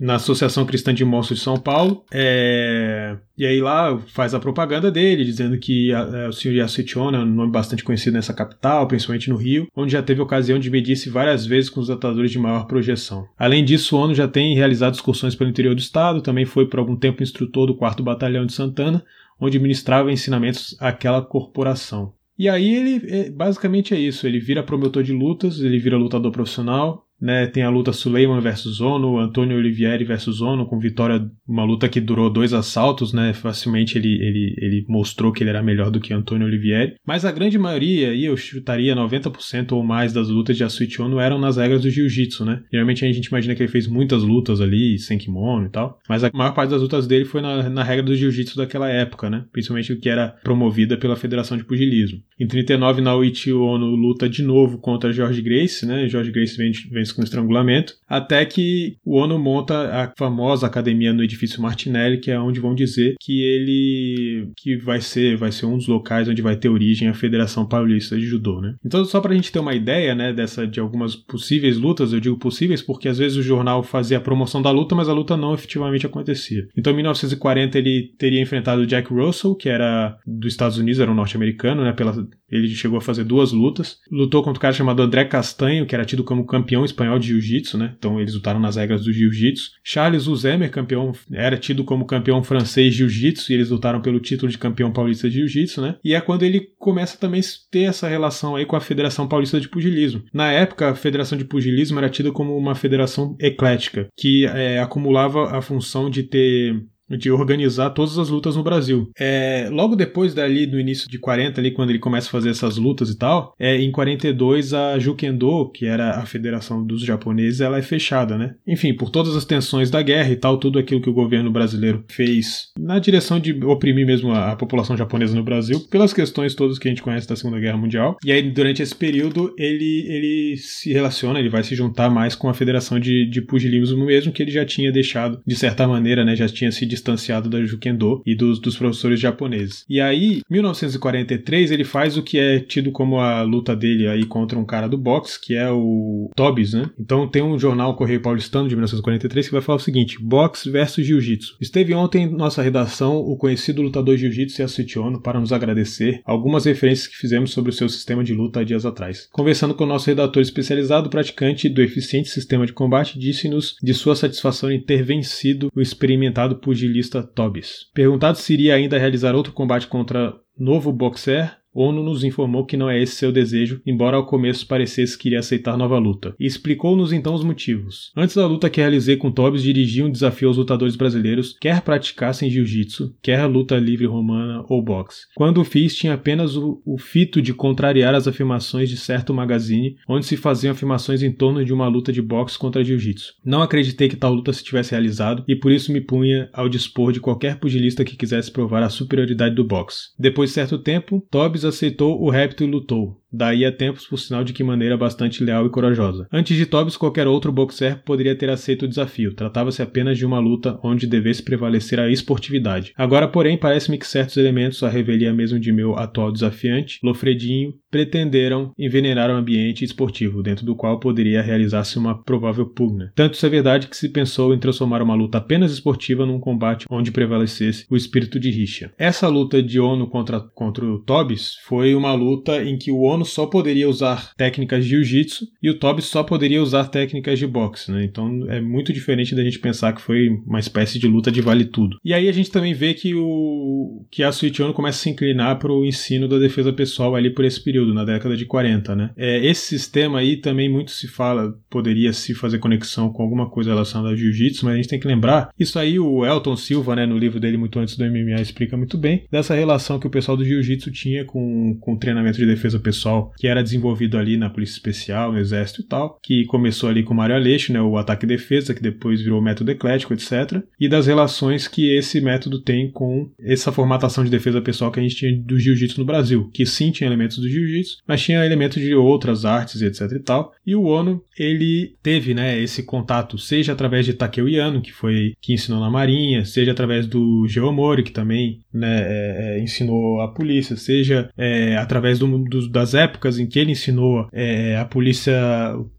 [0.00, 2.04] na Associação Cristã de Monstros de São Paulo.
[2.12, 6.54] É, e aí lá faz a propaganda dele, dizendo que a, a, é, o senhor
[6.54, 10.58] Yasuichi é um nome bastante conhecido nessa capital, principalmente no Rio, onde já teve ocasião
[10.58, 13.26] de medir-se várias vezes com os lutadores de maior projeção.
[13.38, 16.96] Além disso, Ono já tem realizado excursões pelo interior do estado, também foi por algum
[16.96, 19.04] tempo tempo instrutor do 4 Batalhão de Santana,
[19.40, 22.12] onde ministrava ensinamentos àquela corporação.
[22.38, 26.32] E aí ele é, basicamente é isso, ele vira promotor de lutas, ele vira lutador
[26.32, 31.64] profissional, né, tem a luta Suleiman versus Ono, Antônio Olivieri versus Ono, com vitória, uma
[31.64, 35.90] luta que durou dois assaltos, né, facilmente ele, ele, ele mostrou que ele era melhor
[35.90, 36.94] do que Antônio Olivieri.
[37.06, 41.18] Mas a grande maioria, e eu chutaria 90% ou mais das lutas de Asuichi Ono
[41.18, 42.62] eram nas regras do jiu-jitsu, né.
[42.70, 46.22] Geralmente a gente imagina que ele fez muitas lutas ali, sem kimono e tal, mas
[46.22, 49.44] a maior parte das lutas dele foi na, na regra do jiu-jitsu daquela época, né,
[49.52, 52.20] principalmente o que era promovida pela Federação de Pugilismo.
[52.38, 57.22] Em 39, Naoichi Ono luta de novo contra George Grace, né, George Grace vem com
[57.22, 62.60] estrangulamento, até que o Ono monta a famosa academia no edifício Martinelli, que é onde
[62.60, 66.68] vão dizer que ele que vai ser vai ser um dos locais onde vai ter
[66.68, 68.74] origem a Federação Paulista de Judô, né?
[68.84, 72.20] Então só para a gente ter uma ideia, né, dessa de algumas possíveis lutas, eu
[72.20, 75.36] digo possíveis porque às vezes o jornal fazia a promoção da luta, mas a luta
[75.36, 76.68] não efetivamente acontecia.
[76.76, 81.14] Então em 1940 ele teria enfrentado Jack Russell, que era dos Estados Unidos, era um
[81.14, 83.98] norte-americano, né, pela ele chegou a fazer duas lutas.
[84.10, 87.76] Lutou contra um cara chamado André Castanho, que era tido como campeão espanhol de jiu-jitsu,
[87.76, 87.94] né?
[87.98, 89.70] Então eles lutaram nas regras do jiu-jitsu.
[89.82, 94.50] Charles Uzemer, campeão, era tido como campeão francês de jiu-jitsu, e eles lutaram pelo título
[94.50, 95.96] de campeão paulista de jiu-jitsu, né?
[96.04, 99.60] E é quando ele começa também a ter essa relação aí com a Federação Paulista
[99.60, 100.22] de Pugilismo.
[100.32, 105.56] Na época, a Federação de Pugilismo era tida como uma federação eclética, que é, acumulava
[105.56, 106.76] a função de ter
[107.08, 109.10] de organizar todas as lutas no Brasil.
[109.18, 112.76] É, logo depois dali, no início de 40, ali, quando ele começa a fazer essas
[112.76, 117.78] lutas e tal, é, em 42 a Jukendo, que era a federação dos japoneses, ela
[117.78, 118.54] é fechada, né?
[118.66, 122.04] Enfim, por todas as tensões da guerra e tal, tudo aquilo que o governo brasileiro
[122.08, 126.78] fez na direção de oprimir mesmo a, a população japonesa no Brasil, pelas questões todas
[126.78, 128.16] que a gente conhece da Segunda Guerra Mundial.
[128.24, 132.48] E aí, durante esse período, ele, ele se relaciona, ele vai se juntar mais com
[132.48, 136.34] a federação de, de pugilismo mesmo, que ele já tinha deixado, de certa maneira, né,
[136.34, 139.84] já tinha se distanciado da Jukendo e dos, dos professores japoneses.
[139.88, 144.58] E aí, 1943, ele faz o que é tido como a luta dele aí contra
[144.58, 146.90] um cara do boxe, que é o Tobis, né?
[146.98, 151.06] Então tem um jornal Correio Paulistano de 1943 que vai falar o seguinte: boxe versus
[151.06, 151.56] jiu-jitsu.
[151.60, 156.64] Esteve ontem em nossa redação o conhecido lutador jiu-jitsu Yasuichi Ono para nos agradecer algumas
[156.64, 159.28] referências que fizemos sobre o seu sistema de luta há dias atrás.
[159.32, 164.16] Conversando com o nosso redator especializado, praticante do eficiente sistema de combate, disse-nos de sua
[164.16, 167.90] satisfação em ter vencido o experimentado pugilista pugilista Tobis.
[167.92, 172.88] Perguntado se iria ainda realizar outro combate contra novo boxer, ONU nos informou que não
[172.88, 177.12] é esse seu desejo, embora ao começo parecesse que iria aceitar nova luta, e explicou-nos
[177.12, 178.10] então os motivos.
[178.16, 182.50] Antes da luta que realizei com Tobias, dirigi um desafio aos lutadores brasileiros, quer praticassem
[182.50, 185.26] jiu-jitsu, quer luta livre romana ou boxe.
[185.34, 189.96] Quando o fiz, tinha apenas o, o fito de contrariar as afirmações de certo magazine,
[190.08, 193.34] onde se faziam afirmações em torno de uma luta de boxe contra jiu-jitsu.
[193.44, 197.12] Não acreditei que tal luta se tivesse realizado, e por isso me punha ao dispor
[197.12, 200.10] de qualquer pugilista que quisesse provar a superioridade do boxe.
[200.18, 204.42] Depois de certo tempo, Tobias aceitou o repto e lutou daí a tempos por sinal
[204.42, 206.26] de que maneira bastante leal e corajosa.
[206.32, 209.34] Antes de Tobias, qualquer outro boxer poderia ter aceito o desafio.
[209.34, 212.92] Tratava-se apenas de uma luta onde devesse prevalecer a esportividade.
[212.96, 218.72] Agora, porém, parece-me que certos elementos, a revelia mesmo de meu atual desafiante, Lofredinho, pretenderam
[218.78, 223.10] envenenar o ambiente esportivo, dentro do qual poderia realizar-se uma provável pugna.
[223.14, 226.84] Tanto isso é verdade que se pensou em transformar uma luta apenas esportiva num combate
[226.90, 228.92] onde prevalecesse o espírito de rixa.
[228.98, 233.24] Essa luta de Ono contra, contra o Tobias foi uma luta em que o Ono
[233.24, 237.90] só poderia usar técnicas de jiu-jitsu e o Toby só poderia usar técnicas de boxe,
[237.90, 238.04] né?
[238.04, 241.64] Então é muito diferente da gente pensar que foi uma espécie de luta de vale
[241.64, 241.96] tudo.
[242.04, 245.58] E aí a gente também vê que o que a Suichiano começa a se inclinar
[245.58, 249.10] para o ensino da defesa pessoal ali por esse período, na década de 40, né?
[249.16, 253.70] É, esse sistema aí também muito se fala, poderia se fazer conexão com alguma coisa
[253.70, 257.06] relacionada ao jiu-jitsu, mas a gente tem que lembrar, isso aí o Elton Silva, né,
[257.06, 260.36] no livro dele muito antes do MMA explica muito bem, dessa relação que o pessoal
[260.36, 264.50] do jiu-jitsu tinha com, com o treinamento de defesa pessoal que era desenvolvido ali na
[264.50, 267.96] Polícia Especial, no Exército e tal, que começou ali com o Mário Aleixo, né, o
[267.96, 270.62] ataque e defesa, que depois virou o método eclético, etc.
[270.78, 275.02] E das relações que esse método tem com essa formatação de defesa pessoal que a
[275.02, 278.80] gente tinha do jiu-jitsu no Brasil, que sim tinha elementos do jiu-jitsu, mas tinha elementos
[278.80, 280.52] de outras artes, etc e tal.
[280.66, 285.34] E o Ono, ele teve, né, esse contato, seja através de Takeo Yano, que foi
[285.40, 290.28] que ensinou na Marinha, seja através do Geomori, que também né, é, é, ensinou a
[290.28, 295.32] polícia, seja é, através do, do, das épocas em que ele ensinou é, a polícia,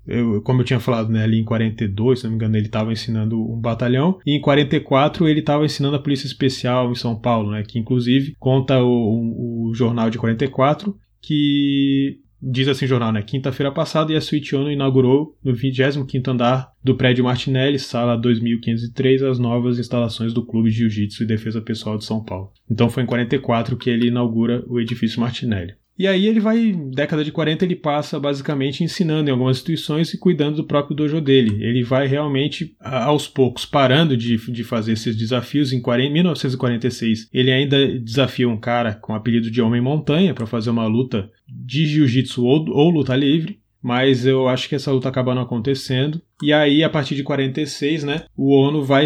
[0.07, 2.91] eu, como eu tinha falado, né, ali em 42, se não me engano, ele estava
[2.91, 7.51] ensinando um batalhão, e em 44 ele estava ensinando a polícia especial em São Paulo,
[7.51, 13.11] né, que inclusive conta o, o, o jornal de 44 que diz assim o jornal,
[13.11, 13.21] né?
[13.21, 19.39] Quinta-feira passada, a Suite Ono inaugurou no 25º andar do prédio Martinelli, sala 2503, as
[19.39, 22.51] novas instalações do Clube de Jiu-Jitsu e Defesa Pessoal de São Paulo.
[22.69, 25.73] Então foi em 44 que ele inaugura o edifício Martinelli.
[25.97, 30.17] E aí ele vai, década de 40, ele passa basicamente ensinando em algumas instituições e
[30.17, 31.63] cuidando do próprio dojo dele.
[31.63, 35.73] Ele vai realmente, aos poucos, parando de, de fazer esses desafios.
[35.73, 40.45] Em 40, 1946, ele ainda desafia um cara com o apelido de Homem Montanha para
[40.45, 45.09] fazer uma luta de jiu-jitsu ou, ou luta livre mas eu acho que essa luta
[45.09, 46.21] acaba não acontecendo.
[46.41, 49.05] E aí, a partir de 46, né, o ONU vai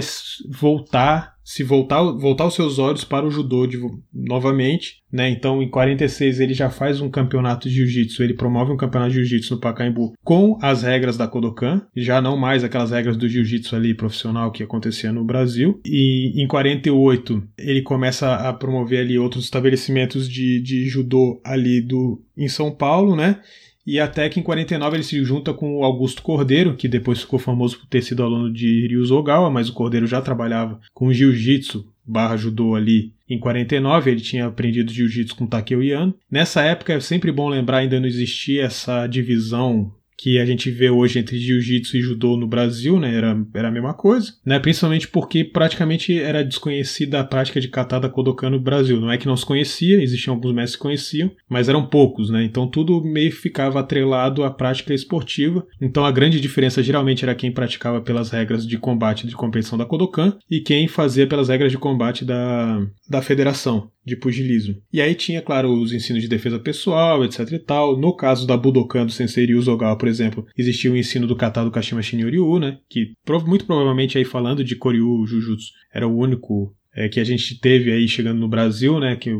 [0.49, 3.79] voltar, se voltar, voltar os seus olhos para o judô de,
[4.13, 5.29] novamente, né?
[5.29, 9.19] Então, em 46 ele já faz um campeonato de jiu-jitsu, ele promove um campeonato de
[9.19, 13.75] jiu-jitsu no Pacaembu com as regras da Kodokan, já não mais aquelas regras do jiu-jitsu
[13.75, 15.79] ali profissional que acontecia no Brasil.
[15.85, 22.21] E em 48 ele começa a promover ali outros estabelecimentos de, de judô ali do
[22.37, 23.39] em São Paulo, né?
[23.85, 27.39] E até que em 49 ele se junta com o Augusto Cordeiro, que depois ficou
[27.39, 31.91] famoso por ter sido aluno de Ryuzo Ogawa, mas o Cordeiro já trabalhava com jiu-jitsu
[32.05, 36.13] barra judô ali Em 49 ele tinha aprendido jiu-jitsu com Takeo Yano.
[36.29, 40.87] Nessa época é sempre bom lembrar ainda não existia essa divisão que a gente vê
[40.87, 43.15] hoje entre jiu-jitsu e judô no Brasil, né?
[43.15, 44.59] Era, era a mesma coisa, né?
[44.59, 49.01] Principalmente porque praticamente era desconhecida a prática de katada Kodokan no Brasil.
[49.01, 52.43] Não é que não se conhecia, existiam alguns mestres que conheciam, mas eram poucos, né?
[52.43, 55.65] Então tudo meio ficava atrelado à prática esportiva.
[55.81, 59.85] Então a grande diferença geralmente era quem praticava pelas regras de combate de competição da
[59.87, 64.75] Kodokan e quem fazia pelas regras de combate da, da federação de pugilismo.
[64.91, 67.97] E aí tinha, claro, os ensinos de defesa pessoal, etc e tal.
[67.97, 71.71] No caso da Budokan do Sensei Ryuzogawa, por exemplo, existia o ensino do kata do
[71.71, 73.13] Kashima Shinryu, né, que
[73.45, 77.91] muito provavelmente aí falando de Koryu Jujutsu, era o único é, que a gente teve
[77.91, 79.31] aí chegando no Brasil, né, que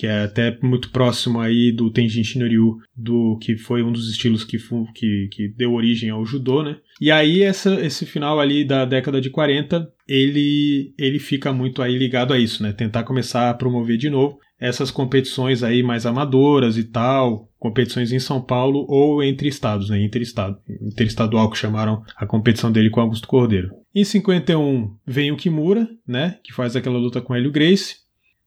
[0.00, 4.44] que é até muito próximo aí do Tenjin Shinryu, do que foi um dos estilos
[4.44, 4.56] que,
[4.94, 6.78] que, que deu origem ao judô, né?
[6.98, 11.96] E aí essa, esse final ali da década de 40, ele ele fica muito aí
[11.96, 12.72] ligado a isso, né?
[12.72, 18.18] Tentar começar a promover de novo essas competições aí mais amadoras e tal, competições em
[18.18, 20.02] São Paulo ou entre estados, né?
[20.02, 23.70] Interestado, interestadual que chamaram a competição dele com Augusto Cordeiro.
[23.94, 26.38] Em 51 vem o Kimura, né?
[26.44, 27.94] Que faz aquela luta com Hélio Grace.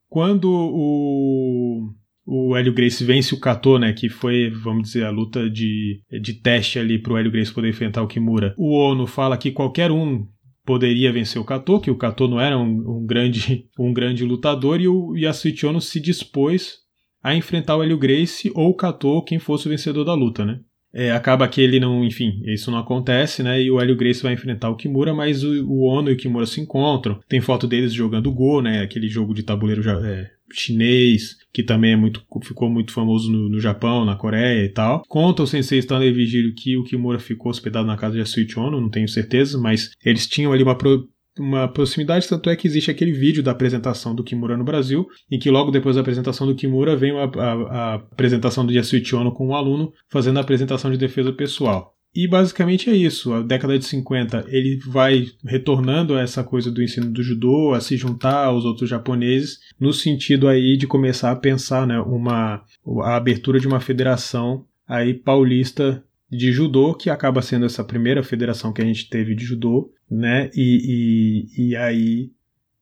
[0.07, 1.89] Quando o,
[2.25, 6.33] o Hélio Grace vence o Kato, né, que foi, vamos dizer, a luta de, de
[6.33, 9.91] teste ali para o Hélio Grace poder enfrentar o Kimura, o Ono fala que qualquer
[9.91, 10.27] um
[10.65, 14.81] poderia vencer o Kato, que o Kato não era um, um grande, um grande lutador,
[14.81, 16.77] e o Yasuichi se dispôs
[17.21, 20.59] a enfrentar o Hélio Grace ou o Kato, quem fosse o vencedor da luta, né?
[20.95, 23.59] É, acaba que ele não, enfim, isso não acontece, né?
[23.59, 26.45] E o Hélio Grace vai enfrentar o Kimura, mas o, o Ono e o Kimura
[26.45, 27.19] se encontram.
[27.27, 28.81] Tem foto deles jogando Go, né?
[28.81, 33.59] Aquele jogo de tabuleiro é, chinês, que também é muito, ficou muito famoso no, no,
[33.59, 35.03] Japão, na Coreia e tal.
[35.07, 38.81] Conta o sensei Stanley Vigílio que o Kimura ficou hospedado na casa de Asuichi Ono,
[38.81, 42.89] não tenho certeza, mas eles tinham ali uma, pro, uma proximidade, tanto é que existe
[42.89, 46.55] aquele vídeo da apresentação do Kimura no Brasil, em que logo depois da apresentação do
[46.55, 50.89] Kimura vem a, a, a apresentação do Yasuichi Ono com um aluno fazendo a apresentação
[50.89, 51.93] de defesa pessoal.
[52.15, 53.33] E basicamente é isso.
[53.33, 57.81] A década de 50 ele vai retornando a essa coisa do ensino do judô, a
[57.81, 62.63] se juntar aos outros japoneses, no sentido aí de começar a pensar né, uma,
[63.01, 68.73] a abertura de uma federação aí paulista de judô, que acaba sendo essa primeira federação
[68.73, 70.49] que a gente teve de judô, né?
[70.55, 72.31] E, e, e aí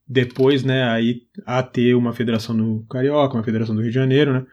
[0.08, 4.34] depois, né, aí a ter uma federação no Carioca, uma federação do Rio de Janeiro,
[4.34, 4.46] né,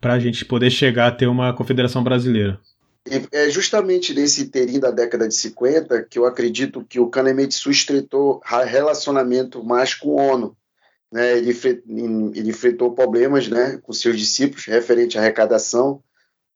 [0.00, 2.58] para a gente poder chegar a ter uma confederação brasileira.
[3.32, 8.40] É justamente nesse inteirinho da década de 50 que eu acredito que o Kanemitsu estreitou
[8.44, 10.56] relacionamento mais com o ONU.
[11.10, 11.36] Né?
[11.38, 11.50] Ele,
[12.34, 16.02] ele enfrentou problemas né, com seus discípulos referente à arrecadação,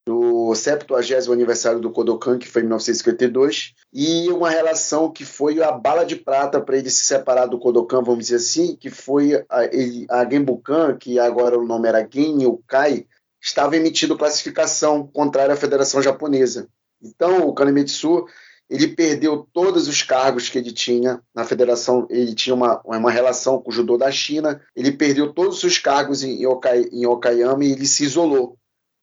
[0.07, 5.69] do 70 aniversário do Kodokan, que foi em 1952, e uma relação que foi a
[5.69, 9.65] bala de prata para ele se separar do Kodokan, vamos dizer assim, que foi a,
[9.65, 13.05] ele, a Genbukan, que agora o nome era Gen Kai,
[13.47, 16.67] estava emitindo classificação contrária à Federação Japonesa.
[17.01, 18.25] Então, o Kanemitsu
[18.69, 22.05] ele perdeu todos os cargos que ele tinha na federação.
[22.09, 24.61] Ele tinha uma, uma relação com o judô da China.
[24.75, 28.57] Ele perdeu todos os cargos em, Okai, em Okayama e ele se isolou.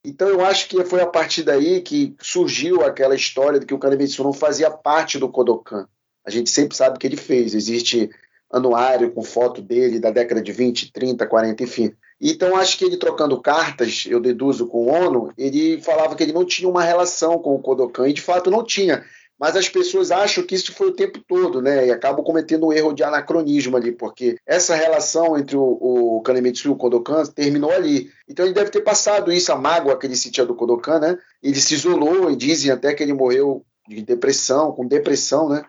[0.04, 3.78] Então eu acho que foi a partir daí que surgiu aquela história de que o
[3.78, 5.88] Kanemitsu não fazia parte do Kodokan.
[6.26, 7.54] A gente sempre sabe que ele fez.
[7.54, 8.10] Existe
[8.52, 11.94] anuário com foto dele da década de 20, 30, 40, enfim.
[12.26, 16.32] Então acho que ele trocando cartas, eu deduzo com o ONU, ele falava que ele
[16.32, 19.04] não tinha uma relação com o Kodokan, e de fato não tinha.
[19.38, 21.86] Mas as pessoas acham que isso foi o tempo todo, né?
[21.86, 26.68] E acabam cometendo um erro de anacronismo ali, porque essa relação entre o, o Kanemitsu
[26.68, 28.10] e o Kodokan terminou ali.
[28.26, 31.18] Então ele deve ter passado isso, a mágoa que ele sentia do Kodokan, né?
[31.42, 35.62] Ele se isolou e dizem até que ele morreu de depressão, com depressão, né?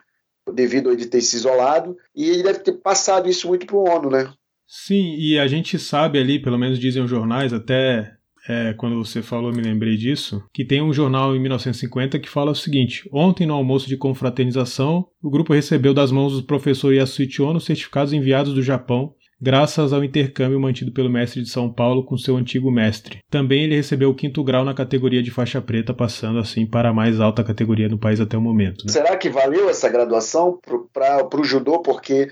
[0.54, 1.98] Devido a ele ter se isolado.
[2.14, 4.32] E ele deve ter passado isso muito pro ONU, né?
[4.66, 8.16] Sim, e a gente sabe ali, pelo menos dizem os jornais, até
[8.48, 12.52] é, quando você falou, me lembrei disso, que tem um jornal em 1950 que fala
[12.52, 17.42] o seguinte: ontem no almoço de confraternização, o grupo recebeu das mãos do professor Yasuichi
[17.42, 22.16] Ono certificados enviados do Japão, graças ao intercâmbio mantido pelo mestre de São Paulo com
[22.16, 23.18] seu antigo mestre.
[23.30, 26.94] Também ele recebeu o quinto grau na categoria de faixa preta, passando assim para a
[26.94, 28.84] mais alta categoria no país até o momento.
[28.86, 28.92] Né?
[28.92, 30.58] Será que valeu essa graduação
[30.92, 31.80] para o judô?
[31.80, 32.28] Porque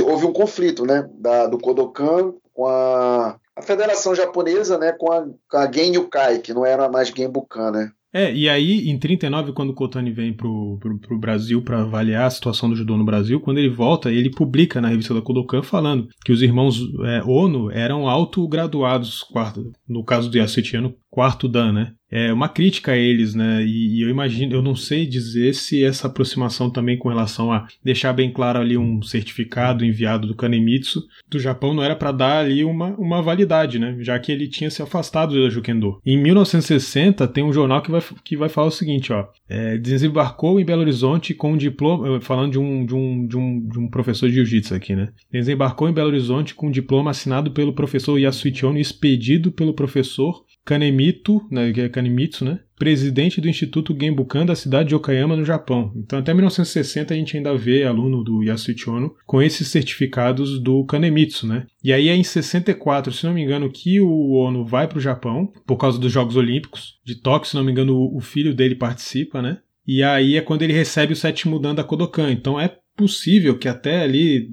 [0.00, 5.26] houve um conflito né, da, do Kodokan com a a Federação Japonesa, né, com a,
[5.54, 7.90] a Genyukai, que não era mais Genbukan, né?
[8.12, 12.26] É, e aí em 39, quando o Kotani vem pro, pro, pro Brasil para avaliar
[12.26, 15.62] a situação do judô no Brasil, quando ele volta, ele publica na revista da Kodokan
[15.62, 21.72] falando que os irmãos é, Ono eram autograduados, quarto, no caso do Yasutiano, quarto Dan,
[21.72, 21.92] né?
[22.10, 23.64] É, uma crítica a eles, né?
[23.64, 27.66] E, e, eu imagino, eu não sei dizer se essa aproximação também com relação a
[27.84, 32.44] deixar bem claro ali um certificado enviado do Kanemitsu do Japão não era para dar
[32.44, 33.96] ali uma, uma validade, né?
[34.00, 36.00] Já que ele tinha se afastado da Jukendo.
[36.04, 40.60] Em 1960 tem um jornal que vai, que vai falar o seguinte, ó, é, desembarcou
[40.60, 43.88] em Belo Horizonte com um diploma, falando de um, de um, de um, de um
[43.88, 45.08] professor de jiu-jitsu aqui, né?
[45.32, 49.74] Desembarcou em Belo Horizonte com um diploma assinado pelo professor Yasuichi Ono e expedido pelo
[49.74, 55.36] professor Kanemito, né, que é Kanemitsu, né, presidente do Instituto Genbukan da cidade de Okayama,
[55.36, 55.92] no Japão.
[55.96, 60.84] Então, até 1960 a gente ainda vê aluno do Yasuichi Ono com esses certificados do
[60.84, 61.66] Kanemitsu, né?
[61.84, 65.00] E aí é em 64, se não me engano, que o Ono vai para o
[65.00, 68.74] Japão por causa dos Jogos Olímpicos de Tóquio, se não me engano, o filho dele
[68.74, 69.58] participa, né?
[69.86, 72.32] E aí é quando ele recebe o sétimo dan da Kodokan.
[72.32, 74.48] Então é possível que até ali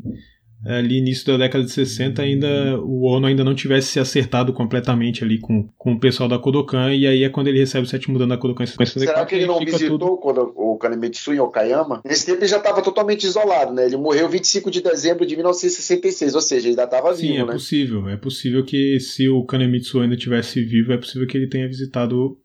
[0.66, 5.24] ali início da década de 60 ainda o Ono ainda não tivesse se acertado completamente
[5.24, 8.18] ali com, com o pessoal da Kodokan e aí é quando ele recebe o sétimo
[8.18, 8.66] dano da Kodokan.
[8.66, 10.18] Será que ele não visitou tudo...
[10.18, 12.02] quando o Kanemitsu em Okayama?
[12.06, 13.86] Nesse tempo ele já estava totalmente isolado, né?
[13.86, 17.46] Ele morreu 25 de dezembro de 1966, ou seja, ele ainda estava vivo, Sim, é
[17.46, 17.52] né?
[17.52, 18.10] possível.
[18.10, 22.38] É possível que se o Kanemitsu ainda tivesse vivo, é possível que ele tenha visitado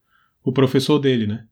[0.45, 1.45] o professor dele, né?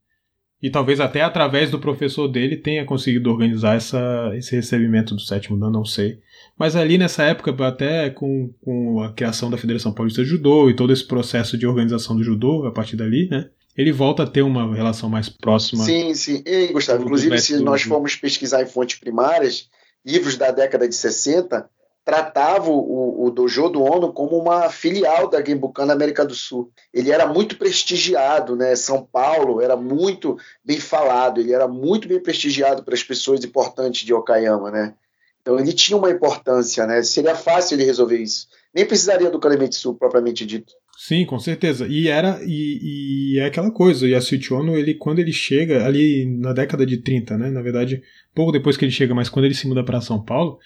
[0.62, 5.58] E talvez até através do professor dele tenha conseguido organizar essa, esse recebimento do sétimo
[5.58, 6.18] dan, não sei.
[6.58, 10.76] Mas ali nessa época, até com, com a criação da Federação Paulista de Judô e
[10.76, 13.50] todo esse processo de organização do judô a partir dali, né?
[13.76, 15.84] Ele volta a ter uma relação mais próxima.
[15.84, 16.42] Sim, sim.
[16.46, 19.68] E, Gustavo, inclusive, se nós formos pesquisar em fontes primárias,
[20.04, 21.68] livros da década de 60,
[22.02, 26.70] tratava o, o dojo do Ono como uma filial da Genbukan na América do Sul.
[26.94, 28.76] Ele era muito prestigiado, né?
[28.76, 34.06] São Paulo era muito bem falado, ele era muito bem prestigiado para as pessoas importantes
[34.06, 34.94] de Okayama, né?
[35.46, 37.00] Então ele tinha uma importância, né?
[37.04, 38.48] Seria fácil ele resolver isso.
[38.74, 40.72] Nem precisaria do Kanemitsu propriamente dito.
[40.98, 41.86] Sim, com certeza.
[41.86, 46.26] E era e, e é aquela coisa, o Yasuichi Ono, ele quando ele chega ali
[46.26, 47.48] na década de 30, né?
[47.48, 48.02] Na verdade,
[48.34, 50.58] pouco depois que ele chega, mas quando ele se muda para São Paulo,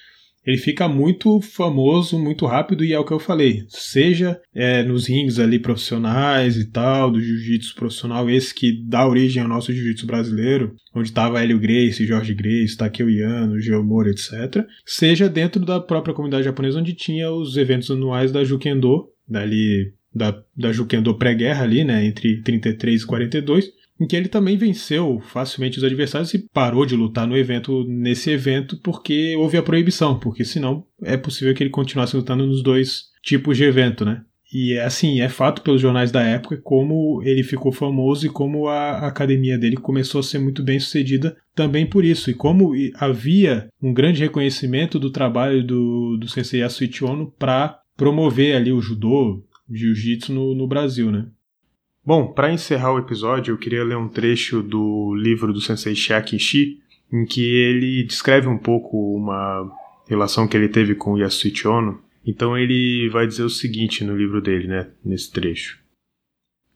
[0.45, 3.65] ele fica muito famoso muito rápido e é o que eu falei.
[3.69, 9.43] Seja é, nos rings ali profissionais e tal, do jiu-jitsu profissional, esse que dá origem
[9.43, 14.65] ao nosso jiu-jitsu brasileiro, onde estava Hélio Grace, Jorge Grace, Takeo Yano, Geo Mori, etc.
[14.85, 20.37] Seja dentro da própria comunidade japonesa, onde tinha os eventos anuais da Jukendo, dali da,
[20.57, 23.71] da Jukendo pré-guerra ali, né, entre 33 e 42,
[24.01, 28.31] em que ele também venceu facilmente os adversários e parou de lutar no evento nesse
[28.31, 33.11] evento porque houve a proibição, porque senão é possível que ele continuasse lutando nos dois
[33.23, 34.23] tipos de evento, né?
[34.53, 38.67] E é assim, é fato pelos jornais da época como ele ficou famoso e como
[38.67, 42.31] a academia dele começou a ser muito bem sucedida também por isso.
[42.31, 48.57] E como havia um grande reconhecimento do trabalho do, do Sensei Yasuichi Ono para promover
[48.57, 51.27] ali o judô, jiu-jitsu no, no Brasil, né?
[52.05, 56.39] Bom, para encerrar o episódio, eu queria ler um trecho do livro do Sensei Shiaki
[56.39, 56.81] Shi,
[57.13, 59.71] em que ele descreve um pouco uma
[60.09, 62.03] relação que ele teve com Yasuichi Ono.
[62.27, 65.79] Então ele vai dizer o seguinte no livro dele, né, nesse trecho.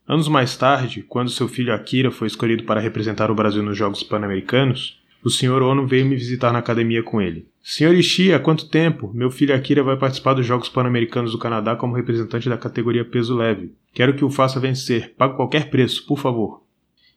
[0.06, 4.02] Anos mais tarde, quando seu filho Akira foi escolhido para representar o Brasil nos Jogos
[4.02, 5.62] Pan-Americanos, o Sr.
[5.62, 7.48] Ono veio me visitar na academia com ele.
[7.62, 7.94] Sr.
[7.94, 9.10] Ishii, há quanto tempo?
[9.14, 13.34] Meu filho Akira vai participar dos Jogos Pan-Americanos do Canadá como representante da categoria peso
[13.34, 13.72] leve.
[13.94, 15.14] Quero que o faça vencer.
[15.16, 16.62] Pague qualquer preço, por favor.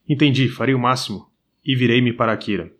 [0.07, 1.27] Entendi, farei o máximo.
[1.65, 2.71] E virei-me para Akira.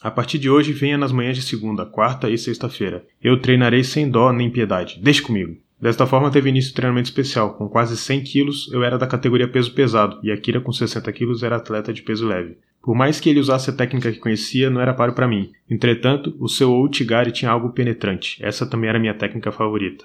[0.00, 3.06] A partir de hoje, venha nas manhãs de segunda, quarta e sexta-feira.
[3.22, 4.98] Eu treinarei sem dó nem piedade.
[5.00, 5.58] Deixe comigo.
[5.82, 7.54] Desta forma, teve início o treinamento especial.
[7.54, 11.42] Com quase 100 quilos, eu era da categoria peso pesado, e Akira, com 60 quilos,
[11.42, 12.56] era atleta de peso leve.
[12.80, 15.50] Por mais que ele usasse a técnica que conhecia, não era páreo para mim.
[15.68, 18.38] Entretanto, o seu Outigari tinha algo penetrante.
[18.40, 20.04] Essa também era minha técnica favorita.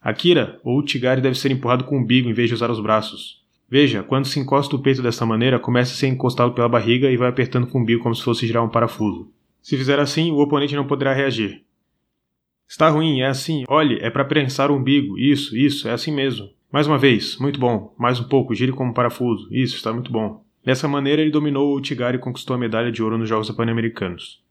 [0.00, 3.42] Akira, o Outigari deve ser empurrado com o umbigo em vez de usar os braços.
[3.68, 7.16] Veja, quando se encosta o peito dessa maneira, começa a ser encostado pela barriga e
[7.16, 9.28] vai apertando com o umbigo como se fosse girar um parafuso.
[9.60, 11.65] Se fizer assim, o oponente não poderá reagir.
[12.68, 13.64] Está ruim, é assim.
[13.68, 15.18] Olhe, é para prensar o umbigo.
[15.18, 16.48] Isso, isso, é assim mesmo.
[16.72, 17.94] Mais uma vez, muito bom.
[17.98, 19.48] Mais um pouco, gire como parafuso.
[19.50, 20.44] Isso, está muito bom.
[20.64, 24.42] Dessa maneira, ele dominou o Tigari e conquistou a medalha de ouro nos Jogos Pan-Americanos.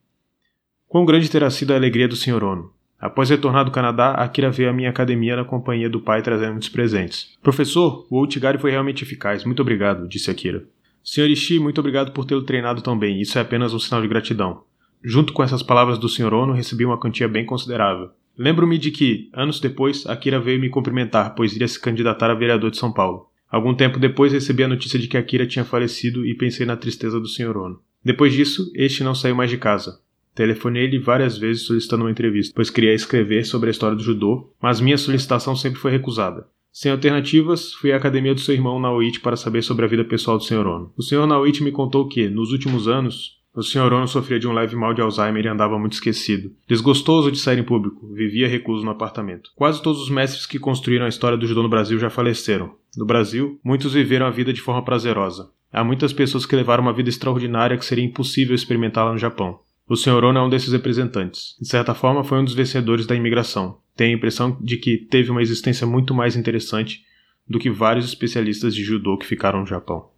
[0.87, 2.43] Quão grande terá sido a alegria do Sr.
[2.43, 2.71] Ono.
[2.97, 6.69] Após retornar do Canadá, Akira veio à minha academia na companhia do pai trazendo muitos
[6.69, 7.37] presentes.
[7.43, 9.43] Professor, o Outigari foi realmente eficaz.
[9.43, 10.63] Muito obrigado, disse Akira.
[11.03, 11.29] Sr.
[11.29, 13.19] Ishii, muito obrigado por tê-lo treinado tão bem.
[13.19, 14.63] Isso é apenas um sinal de gratidão.
[15.07, 16.33] Junto com essas palavras do Sr.
[16.33, 18.09] Ono, recebi uma quantia bem considerável.
[18.35, 22.71] Lembro-me de que, anos depois, Akira veio me cumprimentar, pois iria se candidatar a vereador
[22.71, 23.29] de São Paulo.
[23.47, 27.19] Algum tempo depois recebi a notícia de que Akira tinha falecido e pensei na tristeza
[27.19, 27.55] do Sr.
[27.55, 27.79] Ono.
[28.03, 30.01] Depois disso, este não saiu mais de casa.
[30.33, 34.81] Telefonei-lhe várias vezes solicitando uma entrevista, pois queria escrever sobre a história do judô, mas
[34.81, 36.47] minha solicitação sempre foi recusada.
[36.71, 40.39] Sem alternativas, fui à academia do seu irmão Naoichi para saber sobre a vida pessoal
[40.39, 40.65] do Sr.
[40.65, 40.91] Ono.
[40.97, 41.27] O Sr.
[41.27, 43.93] Naoichi me contou que, nos últimos anos, o Sr.
[43.93, 46.51] Ono sofria de um leve mal de Alzheimer e andava muito esquecido.
[46.67, 49.49] Desgostoso de sair em público, vivia recluso no apartamento.
[49.55, 52.75] Quase todos os mestres que construíram a história do judô no Brasil já faleceram.
[52.97, 55.49] No Brasil, muitos viveram a vida de forma prazerosa.
[55.71, 59.59] Há muitas pessoas que levaram uma vida extraordinária que seria impossível experimentá-la no Japão.
[59.87, 60.23] O Sr.
[60.23, 61.55] Ono é um desses representantes.
[61.61, 63.77] De certa forma, foi um dos vencedores da imigração.
[63.95, 67.03] Tenho a impressão de que teve uma existência muito mais interessante
[67.47, 70.09] do que vários especialistas de judô que ficaram no Japão.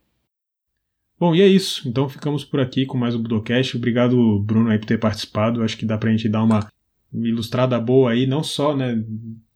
[1.20, 1.88] Bom, e é isso.
[1.90, 3.76] Então ficamos por aqui com mais um Budocast.
[3.76, 5.64] Obrigado, Bruno, aí, por ter participado.
[5.64, 6.72] Acho que dá pra gente dar uma
[7.12, 9.04] ilustrada boa aí, não só, né,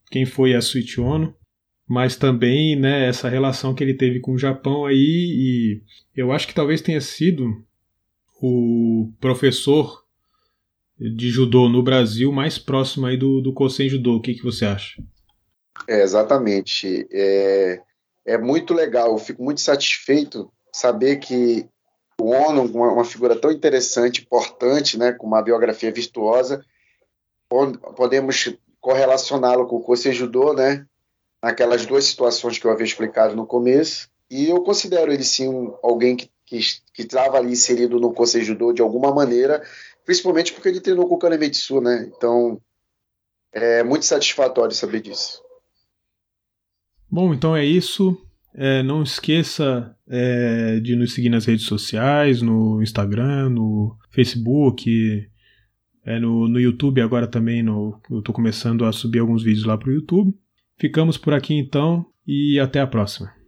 [0.10, 1.36] quem foi a Switch Ono,
[1.88, 5.82] mas também, né, essa relação que ele teve com o Japão aí e
[6.16, 7.64] eu acho que talvez tenha sido
[8.42, 10.04] o professor
[10.98, 14.16] de judô no Brasil mais próximo aí do, do Kosen Judô.
[14.16, 15.02] O que, que você acha?
[15.88, 17.08] É, exatamente.
[17.12, 17.82] É,
[18.26, 21.68] é muito legal, eu fico muito satisfeito saber que
[22.20, 26.64] o Ono, uma, uma figura tão interessante, importante, né, com uma biografia virtuosa,
[27.96, 30.86] podemos correlacioná-lo com o Kosen Judô, né,
[31.42, 36.16] naquelas duas situações que eu havia explicado no começo, e eu considero ele sim alguém
[36.16, 36.30] que
[36.94, 39.66] que estava ali inserido no Kosei Judô de alguma maneira,
[40.04, 42.12] principalmente porque ele treinou com o Kanemitsu, né?
[42.14, 42.62] Então,
[43.54, 45.42] é muito satisfatório saber disso.
[47.10, 48.18] Bom, então é isso.
[48.54, 55.28] É, não esqueça é, de nos seguir nas redes sociais, no Instagram, no Facebook,
[56.06, 57.64] é, no, no YouTube agora também.
[57.64, 60.34] No, eu estou começando a subir alguns vídeos lá para o YouTube.
[60.80, 63.41] Ficamos por aqui então e até a próxima.